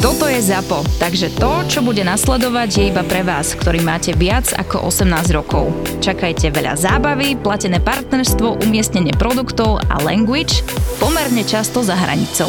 [0.00, 4.48] Toto je ZAPO, takže to, čo bude nasledovať, je iba pre vás, ktorý máte viac
[4.56, 5.76] ako 18 rokov.
[6.00, 10.64] Čakajte veľa zábavy, platené partnerstvo, umiestnenie produktov a language
[10.96, 12.48] pomerne často za hranicou.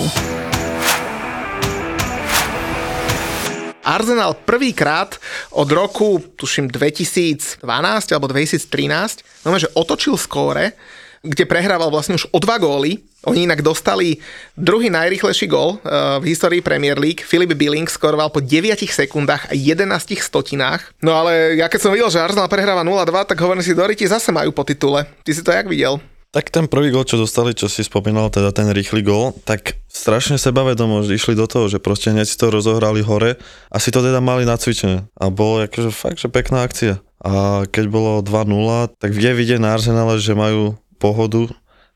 [3.84, 5.20] Arsenal prvýkrát
[5.52, 7.68] od roku, tuším, 2012
[8.16, 10.80] alebo 2013, no, že otočil skóre,
[11.20, 14.18] kde prehrával vlastne už o dva góly oni inak dostali
[14.58, 17.22] druhý najrychlejší gol uh, v histórii Premier League.
[17.22, 19.86] Filip Billing skoroval po 9 sekundách a 11
[20.18, 20.90] stotinách.
[21.06, 24.34] No ale ja keď som videl, že Arsenal prehráva 0-2, tak hovorím si, Doriti zase
[24.34, 25.06] majú po titule.
[25.22, 26.02] Ty si to jak videl?
[26.32, 30.40] Tak ten prvý gol, čo dostali, čo si spomínal, teda ten rýchly gol, tak strašne
[30.40, 33.35] sebavedomo že išli do toho, že proste hneď si to rozohrali hore
[33.68, 35.12] a si to teda mali nacvičené.
[35.20, 37.04] A bolo akože fakt, že pekná akcia.
[37.20, 41.52] A keď bolo 2-0, tak vie vidieť na Arsenale, že majú pohodu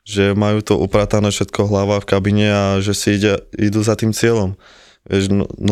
[0.05, 4.13] že majú to upratané všetko hlava v kabine a že si ide, idú za tým
[4.13, 4.53] cieľom.
[5.09, 5.65] Vieš, 0-2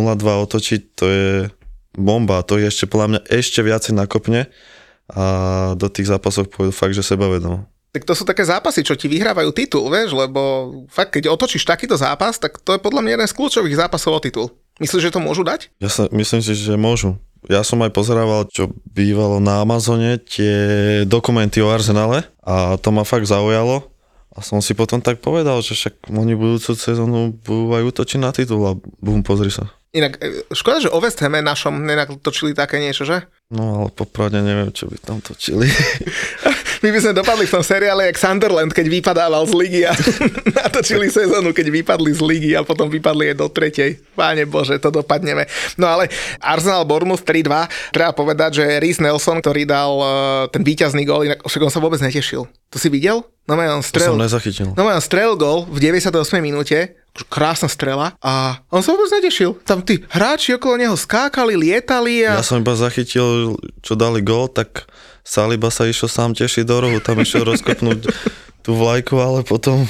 [0.50, 1.30] otočiť, to je
[1.94, 4.50] bomba, to je ešte podľa mňa ešte viacej nakopne
[5.14, 5.26] a
[5.78, 7.70] do tých zápasov pôjdu fakt, že sebavedomo.
[7.94, 11.94] Tak to sú také zápasy, čo ti vyhrávajú titul, vieš, lebo fakt, keď otočíš takýto
[11.94, 14.50] zápas, tak to je podľa mňa jeden z kľúčových zápasov o titul.
[14.82, 15.70] Myslíš, že to môžu dať?
[15.78, 17.22] Ja sa, myslím si, že môžu.
[17.46, 20.56] Ja som aj pozerával, čo bývalo na Amazone, tie
[21.06, 23.93] dokumenty o Arsenale a to ma fakt zaujalo
[24.34, 28.34] a som si potom tak povedal, že však oni budúcu sezónu budú aj útočiť na
[28.34, 29.70] titul a bum, pozri sa.
[29.94, 33.30] Inak, e, škoda, že o West Hame našom nenatočili také niečo, že?
[33.54, 35.70] No ale popravde neviem, čo by tam točili.
[36.84, 39.96] My by sme dopadli v tom seriále jak Sunderland, keď vypadával z ligy a
[40.68, 44.04] natočili sezónu, keď vypadli z ligy a potom vypadli aj do tretej.
[44.20, 45.48] Páne Bože, to dopadneme.
[45.80, 46.12] No ale
[46.44, 50.08] Arsenal Bournemouth 3-2, treba povedať, že Rhys Nelson, ktorý dal e,
[50.52, 52.52] ten víťazný gól, inak však on sa vôbec netešil.
[52.52, 53.24] To si videl?
[53.48, 54.68] No on strel, to som nezachytil.
[54.76, 56.12] No on strel gol v 98.
[56.44, 57.00] minúte,
[57.32, 59.56] krásna strela a on sa vôbec netešil.
[59.64, 62.40] Tam tí hráči okolo neho skákali, lietali a...
[62.40, 64.84] Ja som iba zachytil, čo dali gol, tak
[65.24, 68.12] Saliba sa išiel sám tešiť do rohu, tam išiel rozkopnúť
[68.64, 69.84] tú vlajku, ale potom,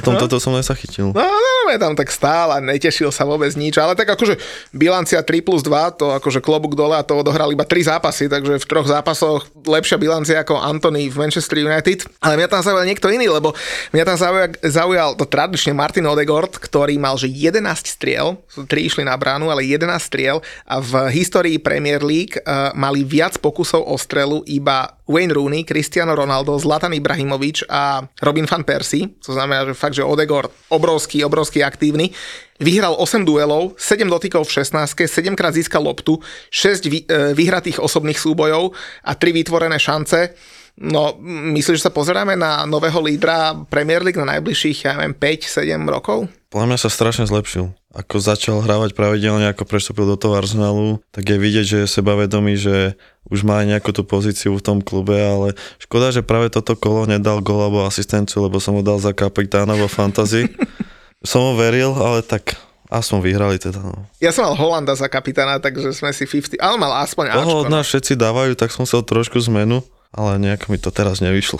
[0.00, 0.20] potom no?
[0.24, 1.12] toto som nezachytil.
[1.12, 4.40] No, no, no, tam tak stál a netešil sa vôbec nič, ale tak akože
[4.72, 8.56] bilancia 3 plus 2, to akože klobúk dole a to odohral iba 3 zápasy, takže
[8.56, 13.12] v troch zápasoch lepšia bilancia ako Anthony v Manchester United, ale mňa tam zaujal niekto
[13.12, 13.52] iný, lebo
[13.92, 19.04] mňa tam zaujal, zaujal to tradične Martin Odegaard, ktorý mal že 11 striel, 3 išli
[19.04, 24.00] na bránu, ale 11 striel a v histórii Premier League uh, mali viac pokusov o
[24.00, 29.74] strelu iba Wayne Rooney, Cristiano Ronaldo, Zlatan Ibrahimovič a Robin van Persie, to znamená, že
[29.76, 32.12] fakt, že Odegor obrovský, obrovský aktívny.
[32.56, 36.16] Vyhral 8 duelov, 7 dotykov v 16, 7 krát získal loptu,
[36.48, 38.72] 6 vy, e, vyhratých osobných súbojov
[39.04, 40.32] a 3 vytvorené šance.
[40.76, 41.16] No,
[41.56, 46.28] myslíš, že sa pozeráme na nového lídra Premier League na najbližších, ja neviem, 5-7 rokov?
[46.52, 47.72] Podľa mňa sa strašne zlepšil.
[47.96, 52.60] Ako začal hrávať pravidelne, ako prestúpil do toho Arsenalu, tak je vidieť, že je sebavedomý,
[52.60, 52.92] že
[53.32, 57.08] už má aj nejakú tú pozíciu v tom klube, ale škoda, že práve toto kolo
[57.08, 60.52] nedal gol alebo asistenciu, lebo som ho dal za kapitána vo fantasy.
[61.24, 62.60] som ho veril, ale tak
[62.92, 63.80] aspoň vyhrali teda.
[63.82, 64.06] No.
[64.22, 67.68] Ja som mal Holanda za kapitána, takže sme si 50, ale mal aspoň Toho od
[67.72, 67.80] no.
[67.80, 69.82] nás všetci dávajú, tak som chcel trošku zmenu,
[70.14, 71.58] ale nejak mi to teraz nevyšlo.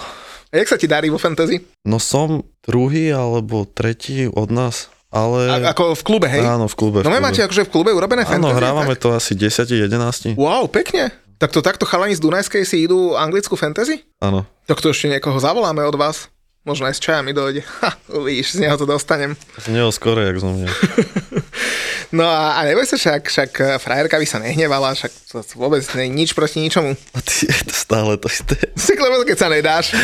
[0.55, 1.67] A jak sa ti darí vo fantasy?
[1.83, 4.95] No som druhý alebo tretí od nás.
[5.15, 5.41] Ale...
[5.49, 6.43] A, ako v klube, hej?
[6.43, 6.99] Áno, v klube.
[7.07, 8.43] No my máte akože v klube urobené fantasy?
[8.43, 9.03] Áno, hrávame tak?
[9.03, 10.35] to asi 10-11.
[10.35, 11.15] Wow, pekne.
[11.37, 14.03] Tak to takto chalani z Dunajskej si idú anglickú fantasy?
[14.25, 14.49] Áno.
[14.65, 16.33] Tak to ešte niekoho zavoláme od vás.
[16.67, 17.63] Možno aj s čajami dojde.
[17.85, 19.39] Ha, uvidíš, z neho to dostanem.
[19.55, 20.67] Z neho skoro, jak zo mňa.
[22.19, 25.87] no a, a neboj sa však, však eh, frajerka by sa nehnevala, však to vôbec
[25.95, 26.99] nie nič proti ničomu.
[27.15, 28.59] A ty je to stále to isté.
[28.75, 29.95] Si keď sa nedáš.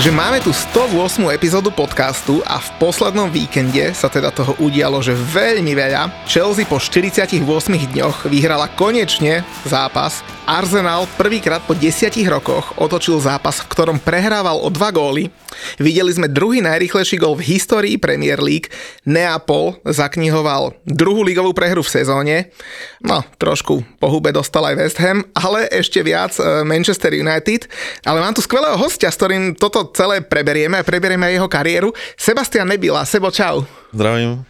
[0.00, 0.96] Že máme tu 108.
[1.28, 6.24] epizódu podcastu a v poslednom víkende sa teda toho udialo, že veľmi veľa.
[6.24, 7.36] Chelsea po 48
[7.68, 14.66] dňoch vyhrala konečne zápas Arsenal prvýkrát po desiatich rokoch otočil zápas, v ktorom prehrával o
[14.66, 15.30] dva góly.
[15.78, 18.66] Videli sme druhý najrychlejší gól v histórii Premier League.
[19.06, 22.50] Neapol zaknihoval druhú ligovú prehru v sezóne.
[22.98, 27.70] No, trošku po hube dostal aj West Ham, ale ešte viac e, Manchester United.
[28.02, 31.88] Ale mám tu skvelého hostia, s ktorým toto celé preberieme a preberieme aj jeho kariéru.
[32.16, 33.02] Sebastian Nebila.
[33.04, 33.66] Sebo, čau.
[33.90, 34.46] Zdravím.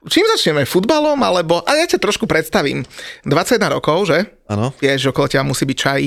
[0.00, 0.64] Čím začneme?
[0.64, 1.20] Futbalom?
[1.20, 1.60] Alebo...
[1.68, 2.88] A ja ťa trošku predstavím.
[3.28, 4.32] 21 rokov, že?
[4.48, 4.72] Áno.
[4.80, 6.02] Že okolo ťa musí byť čaj.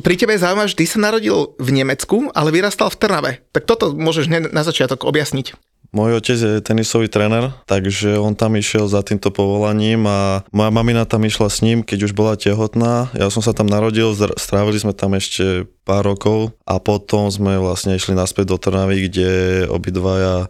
[0.00, 3.32] Pri tebe je zaujímavé, že ty sa narodil v Nemecku, ale vyrastal v Trnave.
[3.52, 5.52] Tak toto môžeš na začiatok objasniť.
[5.90, 11.02] Môj otec je tenisový tréner, takže on tam išiel za týmto povolaním a moja mamina
[11.02, 13.10] tam išla s ním, keď už bola tehotná.
[13.10, 17.98] Ja som sa tam narodil, strávili sme tam ešte pár rokov a potom sme vlastne
[17.98, 19.30] išli naspäť do Trnavy, kde
[19.66, 20.46] obidvaja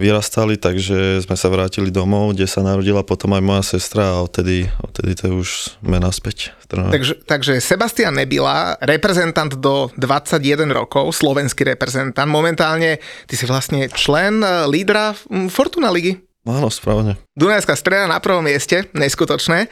[0.00, 4.72] vyrastali, takže sme sa vrátili domov, kde sa narodila potom aj moja sestra a odtedy,
[4.80, 6.56] odtedy to už sme naspäť.
[6.70, 12.30] Takže, takže Sebastian Nebila, reprezentant do 21 rokov, slovenský reprezentant.
[12.30, 15.12] Momentálne ty si vlastne člen eh, lídra
[15.52, 16.16] Fortuna ligy.
[16.48, 17.20] Áno, správne.
[17.36, 19.68] Dunajská streda na prvom mieste, neskutočné.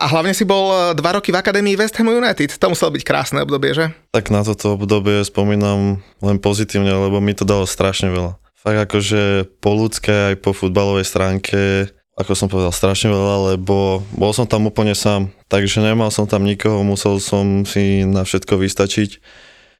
[0.00, 2.56] A hlavne si bol eh, dva roky v Akadémii West Ham United.
[2.56, 3.92] To muselo byť krásne obdobie, že?
[4.16, 9.46] Tak na toto obdobie spomínam len pozitívne, lebo mi to dalo strašne veľa tak akože
[9.62, 11.86] po ľudské aj po futbalovej stránke,
[12.18, 16.42] ako som povedal, strašne veľa, lebo bol som tam úplne sám, takže nemal som tam
[16.42, 19.22] nikoho, musel som si na všetko vystačiť.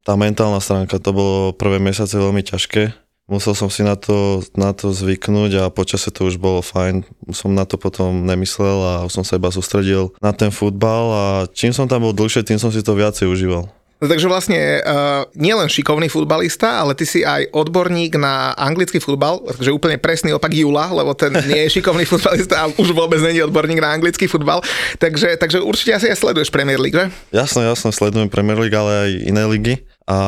[0.07, 2.95] Tá mentálna stránka, to bolo prvé mesiace veľmi ťažké,
[3.27, 7.03] musel som si na to, na to zvyknúť a počasie to už bolo fajn.
[7.35, 11.75] Som na to potom nemyslel a som sa iba sústredil na ten futbal a čím
[11.75, 13.67] som tam bol dlhšie, tým som si to viacej užíval.
[13.97, 19.41] No, takže vlastne uh, nielen šikovný futbalista, ale ty si aj odborník na anglický futbal,
[19.41, 23.41] takže úplne presný opak Jula, lebo ten nie je šikovný futbalista a už vôbec není
[23.41, 24.61] odborník na anglický futbal.
[25.01, 27.09] Takže, takže určite asi aj sleduješ Premier League, že?
[27.33, 30.19] Jasno, jasno, sledujem Premier League, ale aj iné ligy a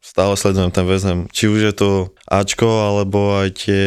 [0.00, 1.18] stále sledujem ten väzem.
[1.28, 1.90] Či už je to
[2.24, 3.84] Ačko, alebo aj tie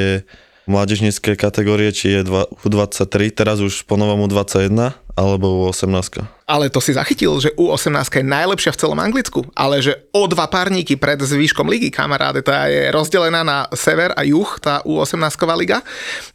[0.70, 2.22] mládežnícke kategórie, či je
[2.64, 6.24] U23, teraz už po novom U21, alebo U18.
[6.48, 10.48] Ale to si zachytil, že U18 je najlepšia v celom Anglicku, ale že o dva
[10.48, 15.84] párniky pred zvýškom ligy, kamaráde, tá je rozdelená na sever a juh, tá U18 liga.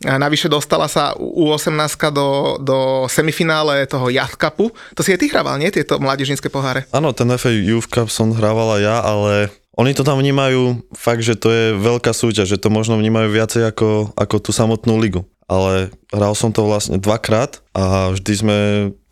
[0.04, 2.78] A navyše dostala sa U18 do, do
[3.08, 4.68] semifinále toho Yacht Cupu.
[4.94, 5.72] To si je ty hrával, nie?
[5.72, 6.84] Tieto mládežnícke poháre.
[6.92, 11.34] Áno, ten FA Youth Cup som hrával ja, ale oni to tam vnímajú fakt, že
[11.34, 15.26] to je veľká súťaž, že to možno vnímajú viacej ako, ako tú samotnú ligu.
[15.44, 18.58] Ale hral som to vlastne dvakrát a vždy sme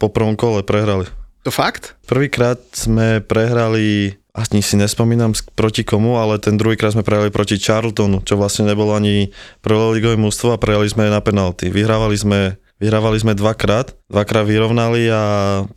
[0.00, 1.04] po prvom kole prehrali.
[1.44, 1.98] To fakt?
[2.06, 8.22] Prvýkrát sme prehrali, ani si nespomínam proti komu, ale ten druhýkrát sme prehrali proti Charltonu,
[8.22, 11.68] čo vlastne nebolo ani prvé ligové mústvo a prehrali sme na penalty.
[11.68, 12.40] Vyhrávali sme
[12.82, 15.22] Vyhrávali sme dvakrát, dvakrát vyrovnali a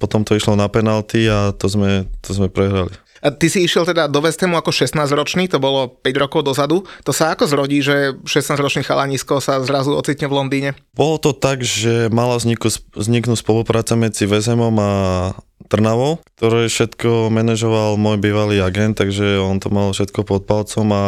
[0.01, 2.89] potom to išlo na penalty a to sme, to sme prehrali.
[3.25, 6.85] A ty si išiel teda do West ako 16-ročný, to bolo 5 rokov dozadu.
[7.01, 10.69] To sa ako zrodí, že 16-ročný chalanisko sa zrazu ocitne v Londýne?
[10.93, 15.33] Bolo to tak, že mala vzniknúť spolupráca medzi West a
[15.65, 21.05] Trnavou, ktoré všetko manažoval môj bývalý agent, takže on to mal všetko pod palcom a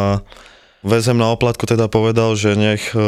[0.86, 3.02] Vezem na oplatku teda povedal, že nech e,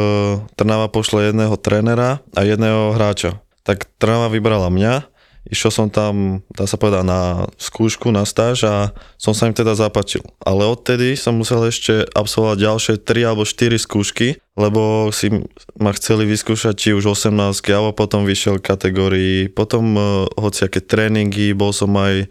[0.58, 3.40] Trnava pošle jedného trénera a jedného hráča.
[3.62, 5.09] Tak Trnava vybrala mňa
[5.50, 9.74] Išiel som tam, dá sa povedať, na skúšku, na stáž a som sa im teda
[9.74, 10.22] zapačil.
[10.38, 15.34] Ale odtedy som musel ešte absolvovať ďalšie 3 alebo 4 skúšky, lebo si
[15.74, 17.34] ma chceli vyskúšať či už 18
[17.74, 22.30] alebo potom vyšiel kategórii, potom uh, hociaké tréningy, bol som aj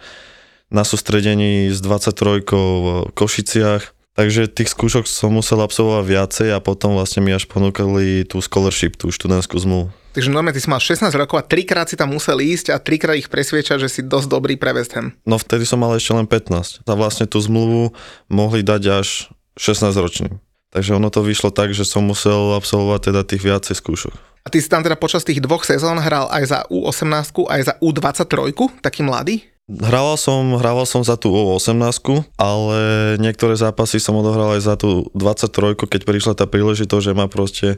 [0.71, 6.91] na sústredení s 23 v Košiciach, Takže tých skúšok som musel absolvovať viacej a potom
[6.91, 9.95] vlastne mi až ponúkali tú scholarship, tú študentskú zmluvu.
[10.09, 13.13] Takže normálne ty si mal 16 rokov a trikrát si tam musel ísť a trikrát
[13.13, 15.13] ich presviečať, že si dosť dobrý pre West Ham.
[15.23, 16.81] No vtedy som mal ešte len 15.
[16.81, 17.93] A vlastne tú zmluvu
[18.25, 19.29] mohli dať až
[19.61, 20.41] 16 ročným.
[20.69, 24.13] Takže ono to vyšlo tak, že som musel absolvovať teda tých viacej skúšok.
[24.45, 27.73] A ty si tam teda počas tých dvoch sezón hral aj za U18, aj za
[27.81, 29.45] U23, taký mladý?
[29.69, 32.77] Hrával som, hrával som za tú U18, ale
[33.21, 37.77] niektoré zápasy som odohral aj za tú 23, keď prišla tá príležitosť, že ma proste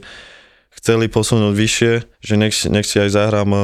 [0.78, 1.92] chceli posunúť vyššie,
[2.24, 3.62] že nech, nech si aj zahrám uh,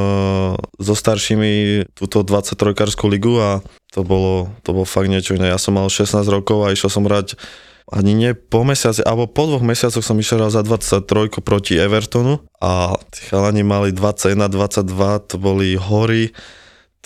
[0.79, 5.51] so staršími túto 23-karskú ligu a to bolo, to bolo fakt niečo iné.
[5.51, 7.41] Ja som mal 16 rokov a išiel som hrať
[7.89, 13.01] ani nie po mesiaci, alebo po dvoch mesiacoch som išiel za 23 proti Evertonu a
[13.09, 14.93] tí chalani mali 21, 22,
[15.25, 16.37] to boli hory,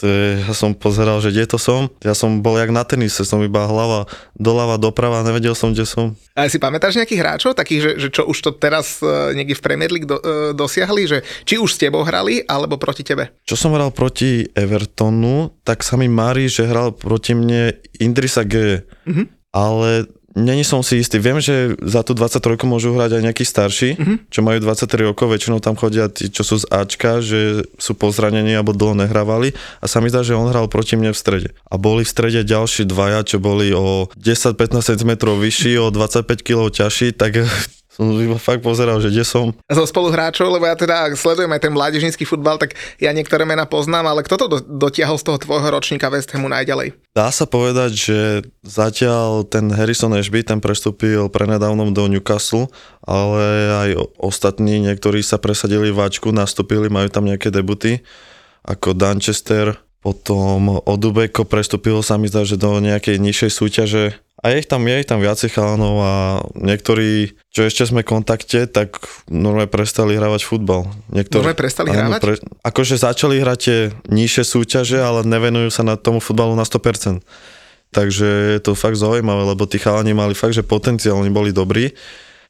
[0.02, 1.86] To je, ja som pozeral, že kde to som.
[2.02, 6.18] Ja som bol jak na tenise, som iba hlava doľava, doprava, nevedel som, kde som.
[6.34, 9.62] A si pamätáš nejakých hráčov, takých, že, že čo už to teraz uh, niekde v
[9.62, 13.30] Premier League do, uh, dosiahli, že či už s tebou hrali, alebo proti tebe?
[13.46, 18.82] Čo som hral proti Evertonu, tak sa mi marí, že hral proti mne Indrisa G.
[19.06, 19.54] Mm-hmm.
[19.54, 21.20] Ale Není som si istý.
[21.20, 24.16] Viem, že za tú 23 môžu hrať aj nejakí starší, mm-hmm.
[24.32, 28.56] čo majú 23 rokov, väčšinou tam chodia tí, čo sú z Ačka, že sú pozranení
[28.56, 31.48] alebo dlho nehrávali a sa mi zdá, že on hral proti mne v strede.
[31.68, 36.72] A boli v strede ďalší dvaja, čo boli o 10-15 cm vyšší, o 25 kg
[36.72, 37.44] ťažší, tak
[37.92, 39.52] som iba fakt pozeral, že kde som.
[39.68, 44.08] Zo spoluhráčov, lebo ja teda sledujem aj ten mládežnícky futbal, tak ja niektoré mená poznám,
[44.08, 46.96] ale kto to do, dotiahol z toho tvojho ročníka West Hamu najďalej?
[47.12, 48.18] Dá sa povedať, že
[48.64, 52.72] zatiaľ ten Harrison Ashby, ten prestúpil prenedávnom do Newcastle,
[53.04, 58.00] ale aj ostatní, niektorí sa presadili v Ačku, nastúpili, majú tam nejaké debuty,
[58.64, 64.04] ako Danchester, potom Odubeko prestúpil sa mi zdá, že do nejakej nižšej súťaže
[64.42, 66.14] a je ich tam, je ich tam viacej chalanov a
[66.58, 68.98] niektorí, čo ešte sme v kontakte, tak
[69.30, 70.90] normálne prestali hrávať futbal.
[71.14, 72.20] Niektorí, normálne prestali áno, hrávať?
[72.26, 72.34] Pre,
[72.66, 73.78] akože začali hrať tie
[74.10, 77.22] nižšie súťaže, ale nevenujú sa na tomu futbalu na 100%.
[77.94, 81.94] Takže je to fakt zaujímavé, lebo tí chalani mali fakt, že potenciál, oni boli dobrí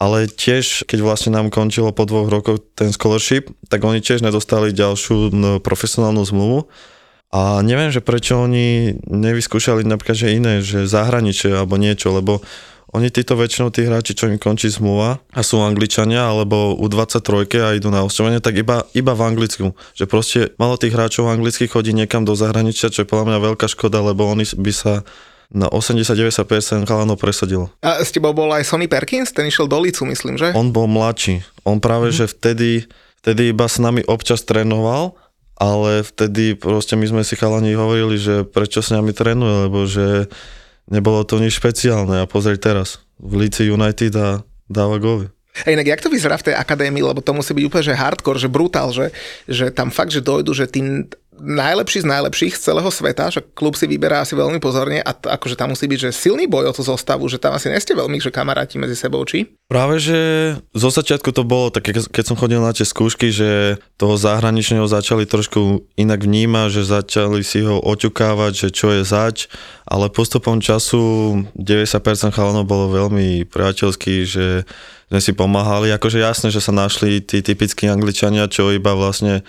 [0.02, 4.74] ale tiež, keď vlastne nám končilo po dvoch rokoch ten scholarship, tak oni tiež nedostali
[4.74, 5.30] ďalšiu
[5.62, 6.66] profesionálnu zmluvu
[7.32, 12.44] a neviem, že prečo oni nevyskúšali napríklad, že iné, že zahraničie alebo niečo, lebo
[12.92, 17.48] oni títo väčšinou tí hráči, čo im končí zmluva a sú Angličania alebo u 23
[17.64, 19.72] a idú na osťovanie, tak iba, iba v Anglicku.
[19.96, 23.64] Že proste malo tých hráčov anglických chodí niekam do zahraničia, čo je podľa mňa veľká
[23.64, 25.00] škoda, lebo oni by sa
[25.48, 27.72] na 80-90% chalanov presadilo.
[27.80, 29.32] A s tebou bol aj Sonny Perkins?
[29.32, 30.52] Ten išiel do Licu, myslím, že?
[30.52, 31.44] On bol mladší.
[31.64, 32.16] On práve, mm.
[32.16, 32.70] že vtedy,
[33.24, 35.16] vtedy iba s nami občas trénoval
[35.56, 40.26] ale vtedy proste my sme si chalani hovorili, že prečo s nami trénuje, lebo že
[40.90, 45.30] nebolo to nič špeciálne a pozri teraz, v Líci United a dáva góly.
[45.52, 48.40] A inak, jak to vyzerá v tej akadémii, lebo to musí byť úplne že hardcore,
[48.40, 49.12] že brutál, že,
[49.44, 50.80] že tam fakt, že dojdu, že tí
[51.40, 55.32] najlepší z najlepších z celého sveta, že klub si vyberá asi veľmi pozorne a t-
[55.32, 58.20] akože tam musí byť, že silný boj o tú zostavu, že tam asi neste veľmi,
[58.20, 59.48] že kamaráti medzi sebou, či?
[59.66, 60.18] Práve, že
[60.76, 65.24] zo začiatku to bolo také, keď som chodil na tie skúšky, že toho zahraničného začali
[65.24, 69.48] trošku inak vnímať, že začali si ho oťukávať, že čo je zač,
[69.88, 71.00] ale postupom času
[71.56, 74.68] 90% chalanov bolo veľmi priateľský, že
[75.08, 79.44] sme si pomáhali, akože jasné, že sa našli tí typickí angličania, čo iba vlastne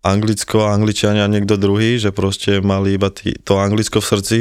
[0.00, 4.38] Anglicko a Angličania niekto druhý, že proste mali iba tý, to Anglicko v srdci,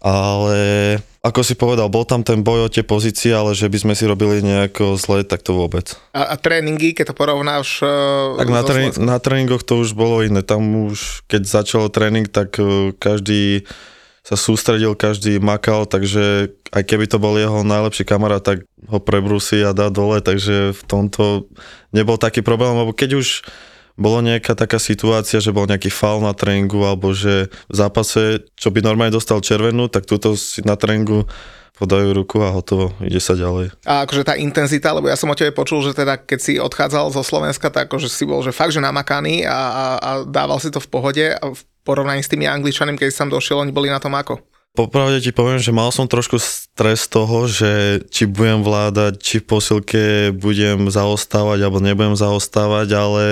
[0.00, 0.58] ale
[1.20, 4.08] ako si povedal, bol tam ten boj o tie pozície, ale že by sme si
[4.08, 5.92] robili nejako zle, tak to vôbec.
[6.16, 10.24] A, a tréningy, keď to porovnáš uh, Tak na, tréning, na tréningoch to už bolo
[10.24, 10.40] iné.
[10.40, 13.68] Tam už, keď začal tréning, tak uh, každý
[14.24, 19.60] sa sústredil, každý makal, takže aj keby to bol jeho najlepší kamarát, tak ho prebrúsi
[19.60, 21.48] a dá dole, takže v tomto
[21.92, 23.44] nebol taký problém, lebo keď už
[24.00, 28.72] bolo nejaká taká situácia, že bol nejaký faul na tréningu alebo že v zápase, čo
[28.72, 31.28] by normálne dostal červenú, tak túto si na tréningu
[31.76, 33.72] podajú ruku a hotovo, ide sa ďalej.
[33.88, 37.08] A akože tá intenzita, lebo ja som o tebe počul, že teda keď si odchádzal
[37.12, 40.68] zo Slovenska, tak akože si bol že fakt, že namakaný a, a, a dával si
[40.68, 43.88] to v pohode a v porovnaní s tými Angličanmi, keď si tam došiel, oni boli
[43.88, 44.44] na tom ako?
[44.70, 49.48] Popravde ti poviem, že mal som trošku stres toho, že či budem vládať, či v
[49.50, 53.24] posilke budem zaostávať alebo nebudem zaostávať, ale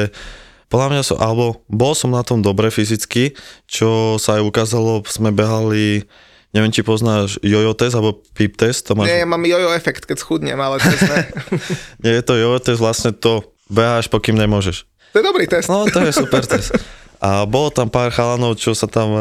[0.69, 3.33] podľa mňa som, alebo bol som na tom dobre fyzicky,
[3.65, 6.05] čo sa aj ukázalo, sme behali
[6.53, 8.89] neviem, či poznáš jojo test alebo pip test.
[8.89, 9.13] To máš...
[9.13, 11.17] Nie, ja mám jojo efekt, keď schudnem, ale to sme...
[12.03, 14.89] Nie, je to jojo test vlastne to, beháš, pokým nemôžeš.
[15.13, 15.69] To je dobrý test.
[15.69, 16.73] No, to je super test.
[17.19, 19.21] A bolo tam pár chalanov, čo sa tam e,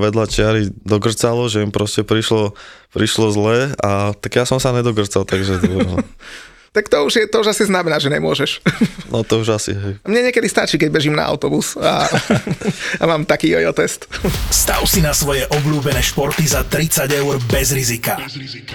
[0.00, 2.56] vedľa čiary dogrcalo, že im proste prišlo,
[2.96, 6.00] prišlo zle a tak ja som sa nedogrcal, takže to bolo
[6.74, 8.58] tak to už, je, to už asi znamená, že nemôžeš.
[9.14, 9.94] No to už asi, hej.
[10.02, 12.10] Mne niekedy stačí, keď bežím na autobus a,
[13.00, 14.10] a mám taký jojo test.
[14.50, 18.18] Stav si na svoje obľúbené športy za 30 eur bez rizika.
[18.18, 18.74] Bez rizika.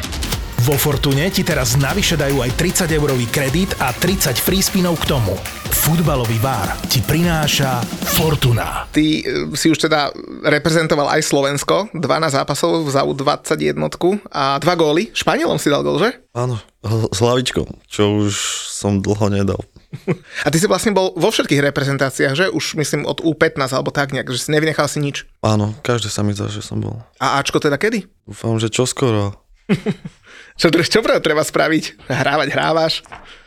[0.60, 5.16] Vo Fortune ti teraz navyše dajú aj 30 eurový kredit a 30 free spinov k
[5.16, 5.32] tomu.
[5.72, 7.80] Futbalový bar ti prináša
[8.20, 8.84] Fortuna.
[8.92, 9.22] Ty e,
[9.56, 10.12] si už teda
[10.44, 13.80] reprezentoval aj Slovensko, 12 zápasov za U21
[14.28, 15.08] a dva góly.
[15.16, 16.20] Španielom si dal gól, že?
[16.36, 16.60] Áno,
[17.08, 18.36] s hlavičkou, čo už
[18.68, 19.64] som dlho nedal.
[20.46, 22.46] A ty si vlastne bol vo všetkých reprezentáciách, že?
[22.54, 25.26] Už myslím od U15 alebo tak nejak, že si nevynechal si nič.
[25.42, 27.02] Áno, každý sa mi zdá, že som bol.
[27.18, 28.06] A Ačko teda kedy?
[28.30, 29.34] Dúfam, že čoskoro.
[30.60, 32.12] čo, čo treba spraviť?
[32.12, 32.94] Hrávať, hrávaš?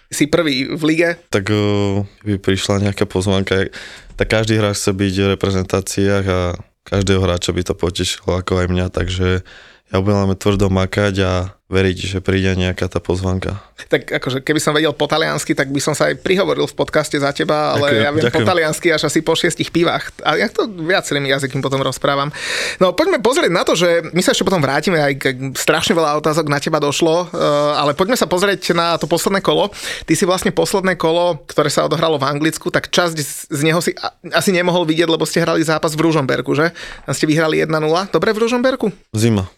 [0.09, 1.09] Si prvý v lige?
[1.29, 3.69] Tak uh, by prišla nejaká pozvánka,
[4.17, 6.41] tak každý hráč chce byť v reprezentáciách a
[6.89, 9.45] každého hráča by to potešilo, ako aj mňa, takže
[9.93, 11.33] ja budem tvrdo makať a
[11.73, 13.57] veriť, že príde nejaká tá pozvanka.
[13.89, 17.17] Tak akože keby som vedel po taliansky, tak by som sa aj prihovoril v podcaste
[17.17, 18.37] za teba, ale ďakujem, ja viem ďakujem.
[18.37, 20.13] po taliansky až asi po šiestich pivách.
[20.21, 22.29] A ja to viacerými jazykmi potom rozprávam.
[22.77, 25.13] No poďme pozrieť na to, že my sa ešte potom vrátime, aj
[25.57, 29.73] strašne veľa otázok na teba došlo, eh, ale poďme sa pozrieť na to posledné kolo.
[30.05, 33.17] Ty si vlastne posledné kolo, ktoré sa odohralo v Anglicku, tak časť
[33.49, 33.97] z neho si
[34.29, 36.77] asi nemohol vidieť, lebo ste hrali zápas v Ružomberku, že?
[37.09, 38.13] Tam ste vyhrali 1-0.
[38.13, 38.93] Dobre v Ružomberku?
[39.17, 39.49] Zima.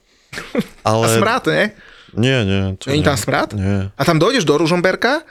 [0.84, 1.06] Ale...
[1.06, 1.70] A smrát, nie?
[2.14, 2.76] Nie, nie.
[2.86, 3.52] Nie je tam smrad?
[3.52, 3.90] Nie.
[3.96, 5.22] A tam dojdeš do Ružomberka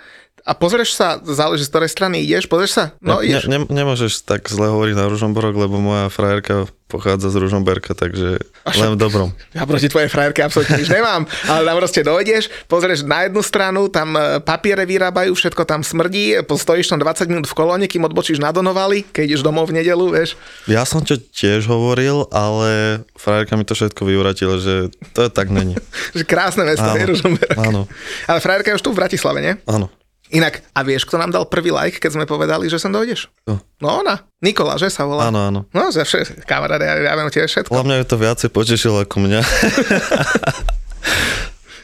[0.43, 3.47] a pozrieš sa, záleží z ktorej strany ideš, pozrieš sa, no ne, ideš.
[3.47, 8.85] Ne, nemôžeš tak zle hovoriť na Ružomberok, lebo moja frajerka pochádza z Ružomberka, takže Až,
[8.85, 9.29] len v dobrom.
[9.57, 13.87] Ja proti tvojej frajerke absolútne nič nemám, ale tam proste dojdeš, pozrieš na jednu stranu,
[13.89, 18.37] tam e, papiere vyrábajú, všetko tam smrdí, stojíš tam 20 minút v kolóne, kým odbočíš
[18.37, 20.37] na Donovali, keď ideš domov v nedelu, vieš.
[20.69, 25.73] Ja som to tiež hovoril, ale frajerka mi to všetko vyvratila, že to tak není.
[26.17, 27.57] že krásne mesto, áno, Ružomberok.
[27.57, 27.81] Áno.
[28.29, 29.55] Ale frajerka je už tu v Bratislave, nie?
[29.65, 29.89] Áno.
[30.33, 33.29] Inak, a vieš, kto nám dal prvý like, keď sme povedali, že sem dojdeš?
[33.45, 34.25] No, no ona.
[34.41, 35.29] Nikola, že sa volá?
[35.29, 35.59] Áno, áno.
[35.69, 37.69] No, že všetko, kamarát, ja, ja viem tiež všetko.
[37.69, 39.45] Hlavne je to viacej potešilo ako mňa.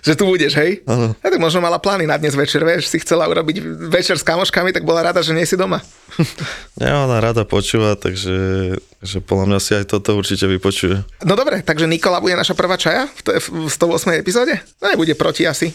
[0.09, 0.81] že tu budeš, hej?
[0.89, 1.13] Áno.
[1.21, 3.61] Ja tak možno mala plány na dnes večer, vieš, si chcela urobiť
[3.93, 5.85] večer s kamoškami, tak bola rada, že nie si doma.
[6.81, 8.33] Nie, ona rada počúva, takže
[8.81, 11.05] že podľa mňa si aj toto určite vypočuje.
[11.21, 14.25] No dobre, takže Nikola bude naša prvá čaja v, v 108.
[14.25, 14.57] epizóde?
[14.81, 15.69] No nebude proti asi.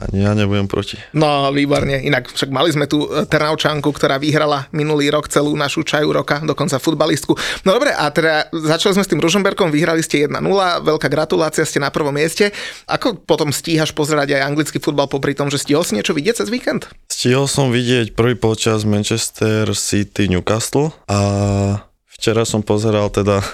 [0.00, 0.96] Ani ja nebudem proti.
[1.12, 2.00] No, výborne.
[2.00, 6.40] Inak však mali sme tu e, Trnavčanku, ktorá vyhrala minulý rok celú našu čaju roka,
[6.40, 7.36] dokonca futbalistku.
[7.68, 10.40] No dobre, a teda začali sme s tým Ružomberkom, vyhrali ste 1-0,
[10.80, 12.48] veľká gratulácia, ste na prvom mieste.
[12.88, 16.48] Ako potom stíhaš pozerať aj anglický futbal popri tom, že stihol si niečo vidieť cez
[16.48, 16.88] víkend?
[17.12, 21.20] Stihol som vidieť prvý počas Manchester City Newcastle a
[22.08, 23.44] včera som pozeral teda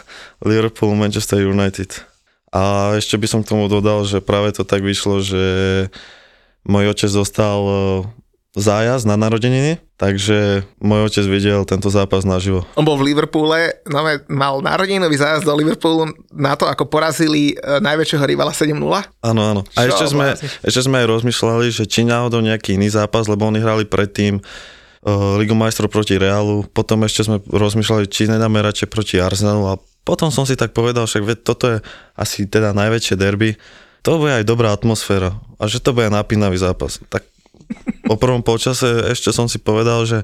[0.47, 2.07] Liverpool Manchester United.
[2.55, 5.45] A ešte by som k tomu dodal, že práve to tak vyšlo, že
[6.67, 7.75] môj otec dostal e,
[8.59, 12.67] zájazd na narodeniny, takže môj otec videl tento zápas naživo.
[12.75, 17.79] On bol v Liverpoole, no, mal narodeninový zájazd do Liverpoolu na to, ako porazili e,
[17.81, 18.77] najväčšieho rivala 7-0.
[19.23, 19.63] Áno, áno.
[19.79, 20.35] A ešte sme,
[20.67, 24.43] ešte sme aj rozmýšľali, že či náhodou nejaký iný zápas, lebo oni hrali predtým
[25.07, 29.75] uh, Ligu majstrov proti Realu, potom ešte sme rozmýšľali, či nedáme radšej proti Arsenalu a
[30.07, 31.79] potom som si tak povedal, však toto je
[32.15, 33.59] asi teda najväčšie derby,
[34.07, 37.03] to bude aj dobrá atmosféra a že to bude napínavý zápas.
[37.11, 37.27] Tak
[38.07, 40.23] po prvom počase ešte som si povedal, že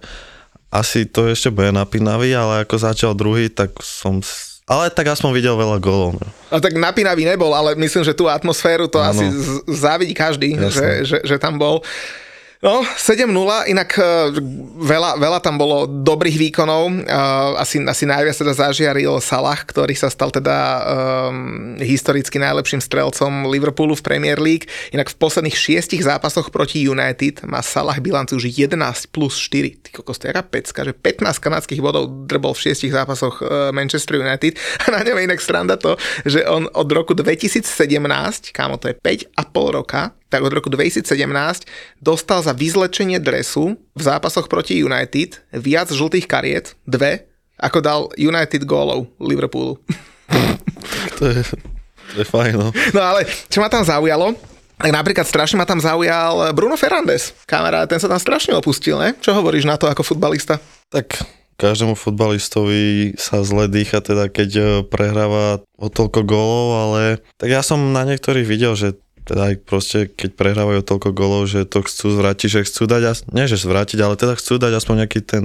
[0.71, 4.23] asi to ešte bude napínavý, ale ako začal druhý, tak som
[4.71, 6.17] ale tak aspoň videl veľa golov.
[6.17, 6.57] No.
[6.63, 9.11] Tak napínavý nebol, ale myslím, že tú atmosféru to ano.
[9.11, 9.27] asi
[9.67, 11.83] závidí každý, že, že, že tam bol.
[12.63, 13.27] No, 7-0,
[13.75, 14.31] inak uh,
[14.87, 16.95] veľa, veľa tam bolo dobrých výkonov.
[16.95, 20.57] Uh, asi, asi najviac teda zažiaril Salah, ktorý sa stal teda
[21.27, 24.71] um, historicky najlepším strelcom Liverpoolu v Premier League.
[24.95, 28.79] Inak v posledných šiestich zápasoch proti United má Salah bilanciu už 11
[29.11, 29.83] plus 4.
[29.83, 34.23] Ty kokos, to je pecka, že 15 kanadských bodov drbol v šiestich zápasoch uh, Manchester
[34.23, 34.55] United.
[34.87, 37.67] A na ňom je inak stranda to, že on od roku 2017,
[38.55, 39.35] kámo, to je 5,5
[39.83, 41.05] roka, tak od roku 2017
[42.01, 47.29] dostal za vyzlečenie dresu v zápasoch proti United viac žltých kariet, dve,
[47.61, 49.77] ako dal United gólov Liverpoolu.
[51.21, 51.45] to je,
[52.17, 52.73] to je fajn, no.
[52.97, 54.33] No ale čo ma tam zaujalo,
[54.81, 57.37] tak napríklad strašne ma tam zaujal Bruno Ferrandes.
[57.45, 59.13] Kamarát, ten sa tam strašne opustil, ne?
[59.21, 60.59] Čo hovoríš na to ako futbalista?
[60.89, 61.23] Tak
[61.63, 67.03] každému futbalistovi sa zle dýcha, teda keď eh, prehráva o toľko gólov, ale
[67.39, 71.63] tak ja som na niektorých videl, že teda aj proste, keď prehrávajú toľko golov, že
[71.65, 75.21] to chcú zvrátiť, že chcú dať, nie že zvrátiť, ale teda chcú dať aspoň nejaký
[75.23, 75.45] ten,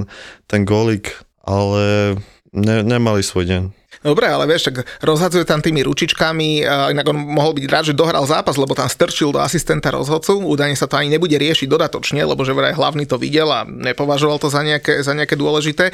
[0.50, 2.18] ten golik, ale
[2.52, 3.64] ne, nemali svoj deň.
[4.06, 8.24] Dobre, ale vieš, tak rozhadzuje tam tými ručičkami, inak on mohol byť rád, že dohral
[8.30, 12.46] zápas, lebo tam strčil do asistenta rozhodcu, údajne sa to ani nebude riešiť dodatočne, lebo
[12.46, 15.90] že vraj hlavný to videl a nepovažoval to za nejaké, za nejaké dôležité.
[15.90, 15.94] E,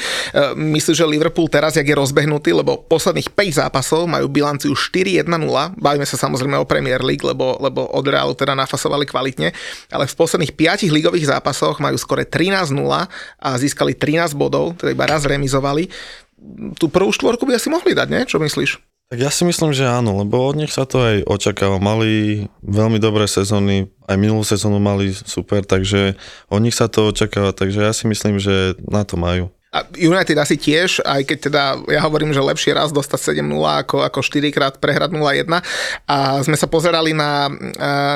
[0.56, 6.08] myslím, že Liverpool teraz, jak je rozbehnutý, lebo posledných 5 zápasov majú bilanciu 4-1-0, bavíme
[6.08, 9.56] sa samozrejme o Premier League, lebo, lebo od Realu teda nafasovali kvalitne,
[9.92, 12.74] ale v posledných 5 ligových zápasoch majú skore 13-0
[13.40, 15.88] a získali 13 bodov, teda iba raz remizovali
[16.78, 18.22] tú prvú štvorku by asi mohli dať, nie?
[18.28, 18.82] Čo myslíš?
[19.14, 21.78] Tak ja si myslím, že áno, lebo od nich sa to aj očakáva.
[21.78, 26.18] Mali veľmi dobré sezóny, aj minulú sezónu mali super, takže
[26.50, 29.54] od nich sa to očakáva, takže ja si myslím, že na to majú.
[29.74, 34.06] A United asi tiež, aj keď teda ja hovorím, že lepšie raz dostať 7-0 ako,
[34.06, 35.50] ako 4 krát prehrať 0-1.
[36.06, 37.50] A sme sa pozerali na,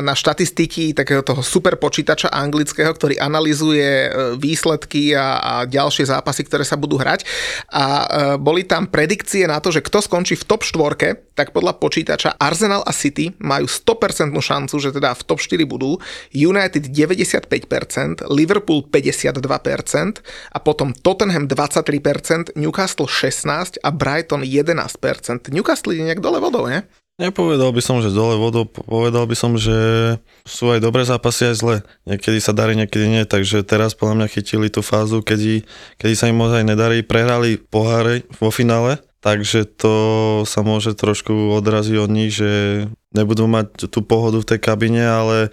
[0.06, 6.46] na štatistiky takého toho super počítača anglického, ktorý analizuje e, výsledky a, a ďalšie zápasy,
[6.46, 7.26] ktoré sa budú hrať.
[7.74, 8.06] A e,
[8.38, 12.86] boli tam predikcie na to, že kto skončí v top 4, tak podľa počítača Arsenal
[12.86, 15.98] a City majú 100% šancu, že teda v top 4 budú.
[16.34, 20.22] United 95%, Liverpool 52%
[20.54, 25.49] a potom Tottenham 23%, Newcastle 16% a Brighton 11%.
[25.49, 26.83] Newcastle je nejak dole vodou, ne?
[27.17, 29.73] Nepovedal by som, že dole vodou, povedal by som, že
[30.45, 31.75] sú aj dobré zápasy, aj zle.
[32.05, 35.65] Niekedy sa darí, niekedy nie, takže teraz podľa mňa chytili tú fázu, kedy,
[35.97, 39.93] kedy sa im ozaj nedarí, prehrali poháre vo finále, takže to
[40.45, 42.86] sa môže trošku odraziť od nich, že
[43.17, 45.49] nebudú mať tú pohodu v tej kabine, ale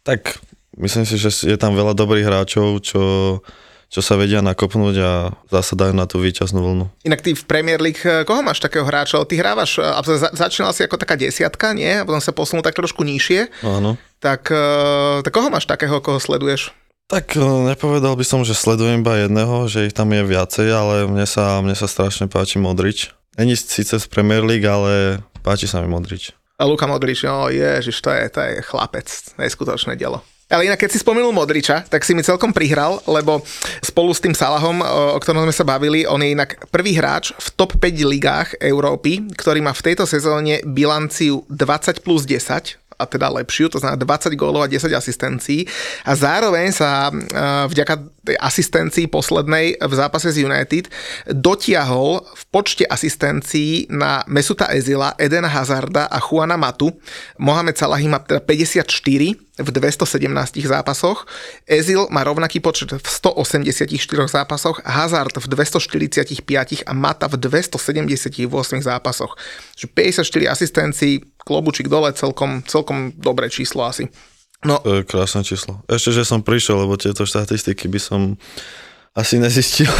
[0.00, 0.40] tak
[0.80, 3.00] myslím si, že je tam veľa dobrých hráčov, čo
[3.86, 5.12] čo sa vedia nakopnúť a
[5.48, 6.84] zase dajú na tú výťaznú vlnu.
[7.06, 9.22] Inak ty v Premier League, eh, koho máš takého hráča?
[9.22, 12.02] Ty hrávaš, eh, začínal si ako taká desiatka, nie?
[12.02, 13.62] A potom sa posunul tak trošku nižšie.
[13.62, 13.94] Áno.
[14.18, 16.74] Tak, eh, tak koho máš takého, koho sleduješ?
[17.06, 21.22] Tak nepovedal by som, že sledujem iba jedného, že ich tam je viacej, ale mne
[21.22, 23.14] sa, mne sa strašne páči Modrič.
[23.38, 26.34] Není síce z Premier League, ale páči sa mi Modrič.
[26.58, 29.06] A Luka Modrič, no ježiš, to je, to je chlapec,
[29.38, 30.24] neskutočné dielo.
[30.46, 33.42] Ale inak, keď si spomenul Modriča, tak si mi celkom prihral, lebo
[33.82, 37.48] spolu s tým Salahom, o ktorom sme sa bavili, on je inak prvý hráč v
[37.58, 43.28] top 5 ligách Európy, ktorý má v tejto sezóne bilanciu 20 plus 10, a teda
[43.28, 45.68] lepšiu, to znamená 20 gólov a 10 asistencií
[46.02, 47.12] a zároveň sa
[47.68, 47.94] vďaka
[48.26, 50.90] tej asistencii poslednej v zápase z United
[51.30, 56.90] dotiahol v počte asistencií na Mesuta Ezila, Edena Hazarda a Juana Matu.
[57.38, 58.82] Mohamed Salah má teda 54
[59.56, 61.24] v 217 zápasoch,
[61.64, 63.88] Ezil má rovnaký počet v 184
[64.28, 69.32] zápasoch, Hazard v 245 a Mata v 278 zápasoch.
[69.80, 74.10] 54 asistencií, klobučík dole, celkom, celkom dobré číslo asi.
[74.66, 74.82] No.
[74.82, 75.86] To je krásne číslo.
[75.86, 78.34] Ešte, že som prišiel, lebo tieto štatistiky by som
[79.16, 79.88] asi nezistil.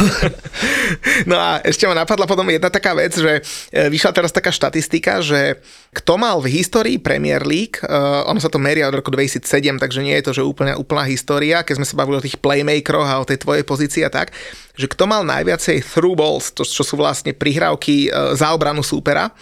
[1.27, 5.19] No a ešte ma napadla potom jedna taká vec, že e, vyšla teraz taká štatistika,
[5.19, 5.59] že
[5.91, 9.43] kto mal v histórii Premier League, uh, ono sa to meria od roku 2007,
[9.83, 13.09] takže nie je to, že úplne úplná história, keď sme sa bavili o tých playmakeroch
[13.09, 14.31] a o tej tvojej pozícii a tak,
[14.79, 19.35] že kto mal najviacej through balls, to, čo sú vlastne prihrávky uh, za obranu súpera,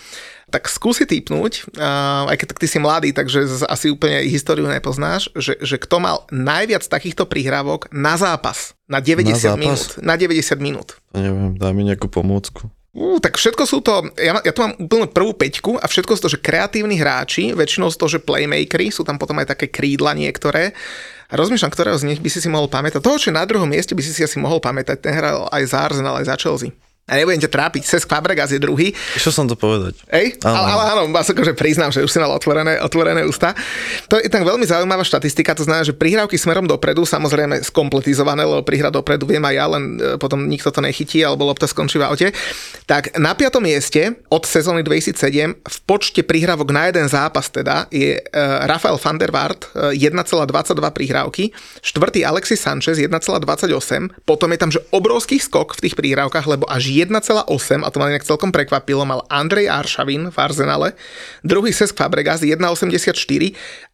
[0.53, 5.57] tak skúsi typnúť, uh, aj keď ty si mladý, takže asi úplne históriu nepoznáš, že,
[5.57, 9.57] že kto mal najviac takýchto prihrávok na zápas, na 90 na zápas?
[9.57, 9.81] minút.
[10.05, 10.87] Na 90 minút.
[11.17, 12.69] Neviem, daj mi nejakú pomôcku.
[12.95, 16.21] Uh, tak všetko sú to, ja, ja tu mám úplne prvú peťku a všetko sú
[16.29, 20.13] to, že kreatívni hráči, väčšinou sú to, že playmakery, sú tam potom aj také krídla
[20.13, 20.77] niektoré.
[21.25, 23.01] A rozmýšľam, ktorého z nich by si si mohol pamätať.
[23.01, 25.81] Toho, čo na druhom mieste by si si asi mohol pamätať, ten hral aj za
[25.81, 26.69] Arsenal, aj za Chelsea
[27.05, 28.89] a nebudem ťa trápiť, Cesc Fabregas je druhý.
[29.21, 30.01] Čo som to povedať?
[30.09, 30.57] Ej, áno.
[30.57, 33.53] ale, ale áno, vás akože priznám, že už si mal otvorené, otvorené ústa.
[34.09, 38.65] To je tak veľmi zaujímavá štatistika, to znamená, že prihrávky smerom dopredu, samozrejme skompletizované, lebo
[38.65, 42.09] prihrať dopredu viem aj ja, len e, potom nikto to nechytí, alebo lopta skončí v
[42.09, 42.27] aute.
[42.89, 48.17] Tak na piatom mieste od sezóny 2007 v počte prihrávok na jeden zápas teda je
[48.17, 51.53] uh, Rafael van der Waart uh, 1,22 prihrávky,
[51.85, 56.94] štvrtý Alexis Sanchez 1,28, potom je tam že obrovský skok v tých prihrávkach, lebo až
[56.95, 60.95] 1,8 a to ma nejak celkom prekvapilo, mal Andrej Aršavin v Arsenale,
[61.43, 62.63] druhý Sesk Fabregas 1,84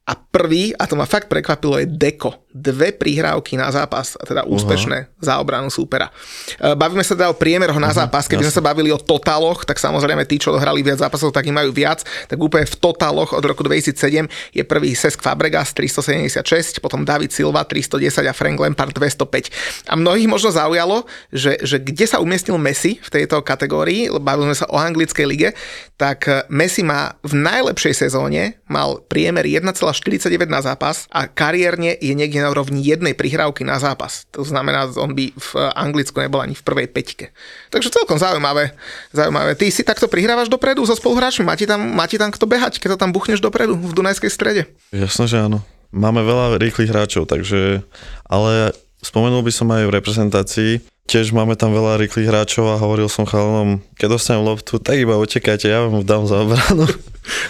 [0.02, 2.42] a prvý, a to ma fakt prekvapilo, je Deko.
[2.52, 5.24] Dve prihrávky na zápas, a teda úspešné uh-huh.
[5.24, 6.12] za obranu súpera.
[6.58, 9.64] E, bavíme sa teda o priemeroch na uh-huh, zápas, keby sme sa bavili o totáloch,
[9.64, 12.04] tak samozrejme tí, čo hrali viac zápasov, tak im majú viac.
[12.28, 17.64] Tak úplne v totáloch od roku 2007 je prvý Sesk Fabregas 376, potom David Silva
[17.64, 19.88] 310 a Frank Lampard 205.
[19.88, 24.68] A mnohých možno zaujalo, že, že kde sa umiestnil Messi v tejto kategórii, bavíme sa
[24.68, 25.50] o anglickej lige,
[25.96, 29.46] tak Messi má v najlepšej sezóne mal priemer
[29.92, 34.26] 1, 49 na zápas a kariérne je niekde na úrovni jednej prihrávky na zápas.
[34.32, 37.36] To znamená, on by v Anglicku nebol ani v prvej peťke.
[37.70, 38.74] Takže celkom zaujímavé.
[39.12, 39.54] zaujímavé.
[39.60, 41.44] Ty si takto prihrávaš dopredu so spoluhráčmi?
[41.44, 44.72] Máte tam, máte tam kto behať, keď to tam buchneš dopredu v Dunajskej strede?
[44.96, 45.62] Jasno, že áno.
[45.92, 47.84] Máme veľa rýchlych hráčov, takže...
[48.32, 48.72] Ale
[49.04, 50.72] spomenul by som aj v reprezentácii,
[51.10, 55.20] tiež máme tam veľa rýchlych hráčov a hovoril som chalanom, keď dostanem loptu, tak iba
[55.20, 56.88] utekajte, ja vám dám za obranu.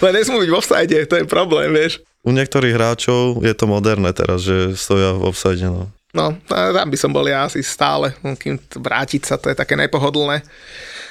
[0.02, 2.02] Len nesmú byť v offside, to je problém, vieš.
[2.22, 5.90] U niektorých hráčov je to moderné teraz, že stoja v offside, no.
[6.12, 10.44] No, tam by som bol ja asi stále, kým vrátiť sa, to je také nepohodlné.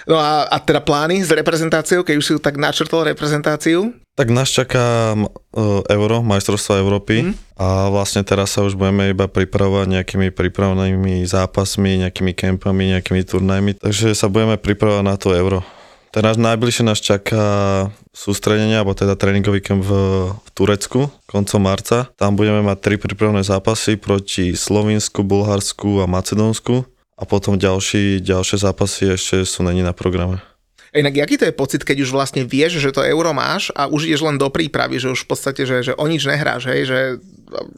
[0.05, 3.93] No a, a teda plány s reprezentáciou, keď už si tak načrtol reprezentáciu?
[4.13, 7.57] Tak nás čaká uh, Euro, majstrovstvo Európy mm.
[7.57, 13.81] a vlastne teraz sa už budeme iba pripravovať nejakými prípravnými zápasmi, nejakými kempami, nejakými turnajmi,
[13.81, 15.65] takže sa budeme pripravovať na to Euro.
[16.11, 19.91] Teraz najbližšie nás čaká sústredenie, alebo teda tréningový kemp v,
[20.35, 22.11] v Turecku koncom marca.
[22.19, 26.83] Tam budeme mať tri prípravné zápasy proti Slovinsku, Bulharsku a Macedónsku
[27.15, 30.43] a potom ďalší, ďalšie zápasy ešte sú není na programe.
[30.91, 34.11] Inak, aký to je pocit, keď už vlastne vieš, že to euro máš a už
[34.11, 36.99] ideš len do prípravy, že už v podstate, že, že o nič nehráš, hej, že,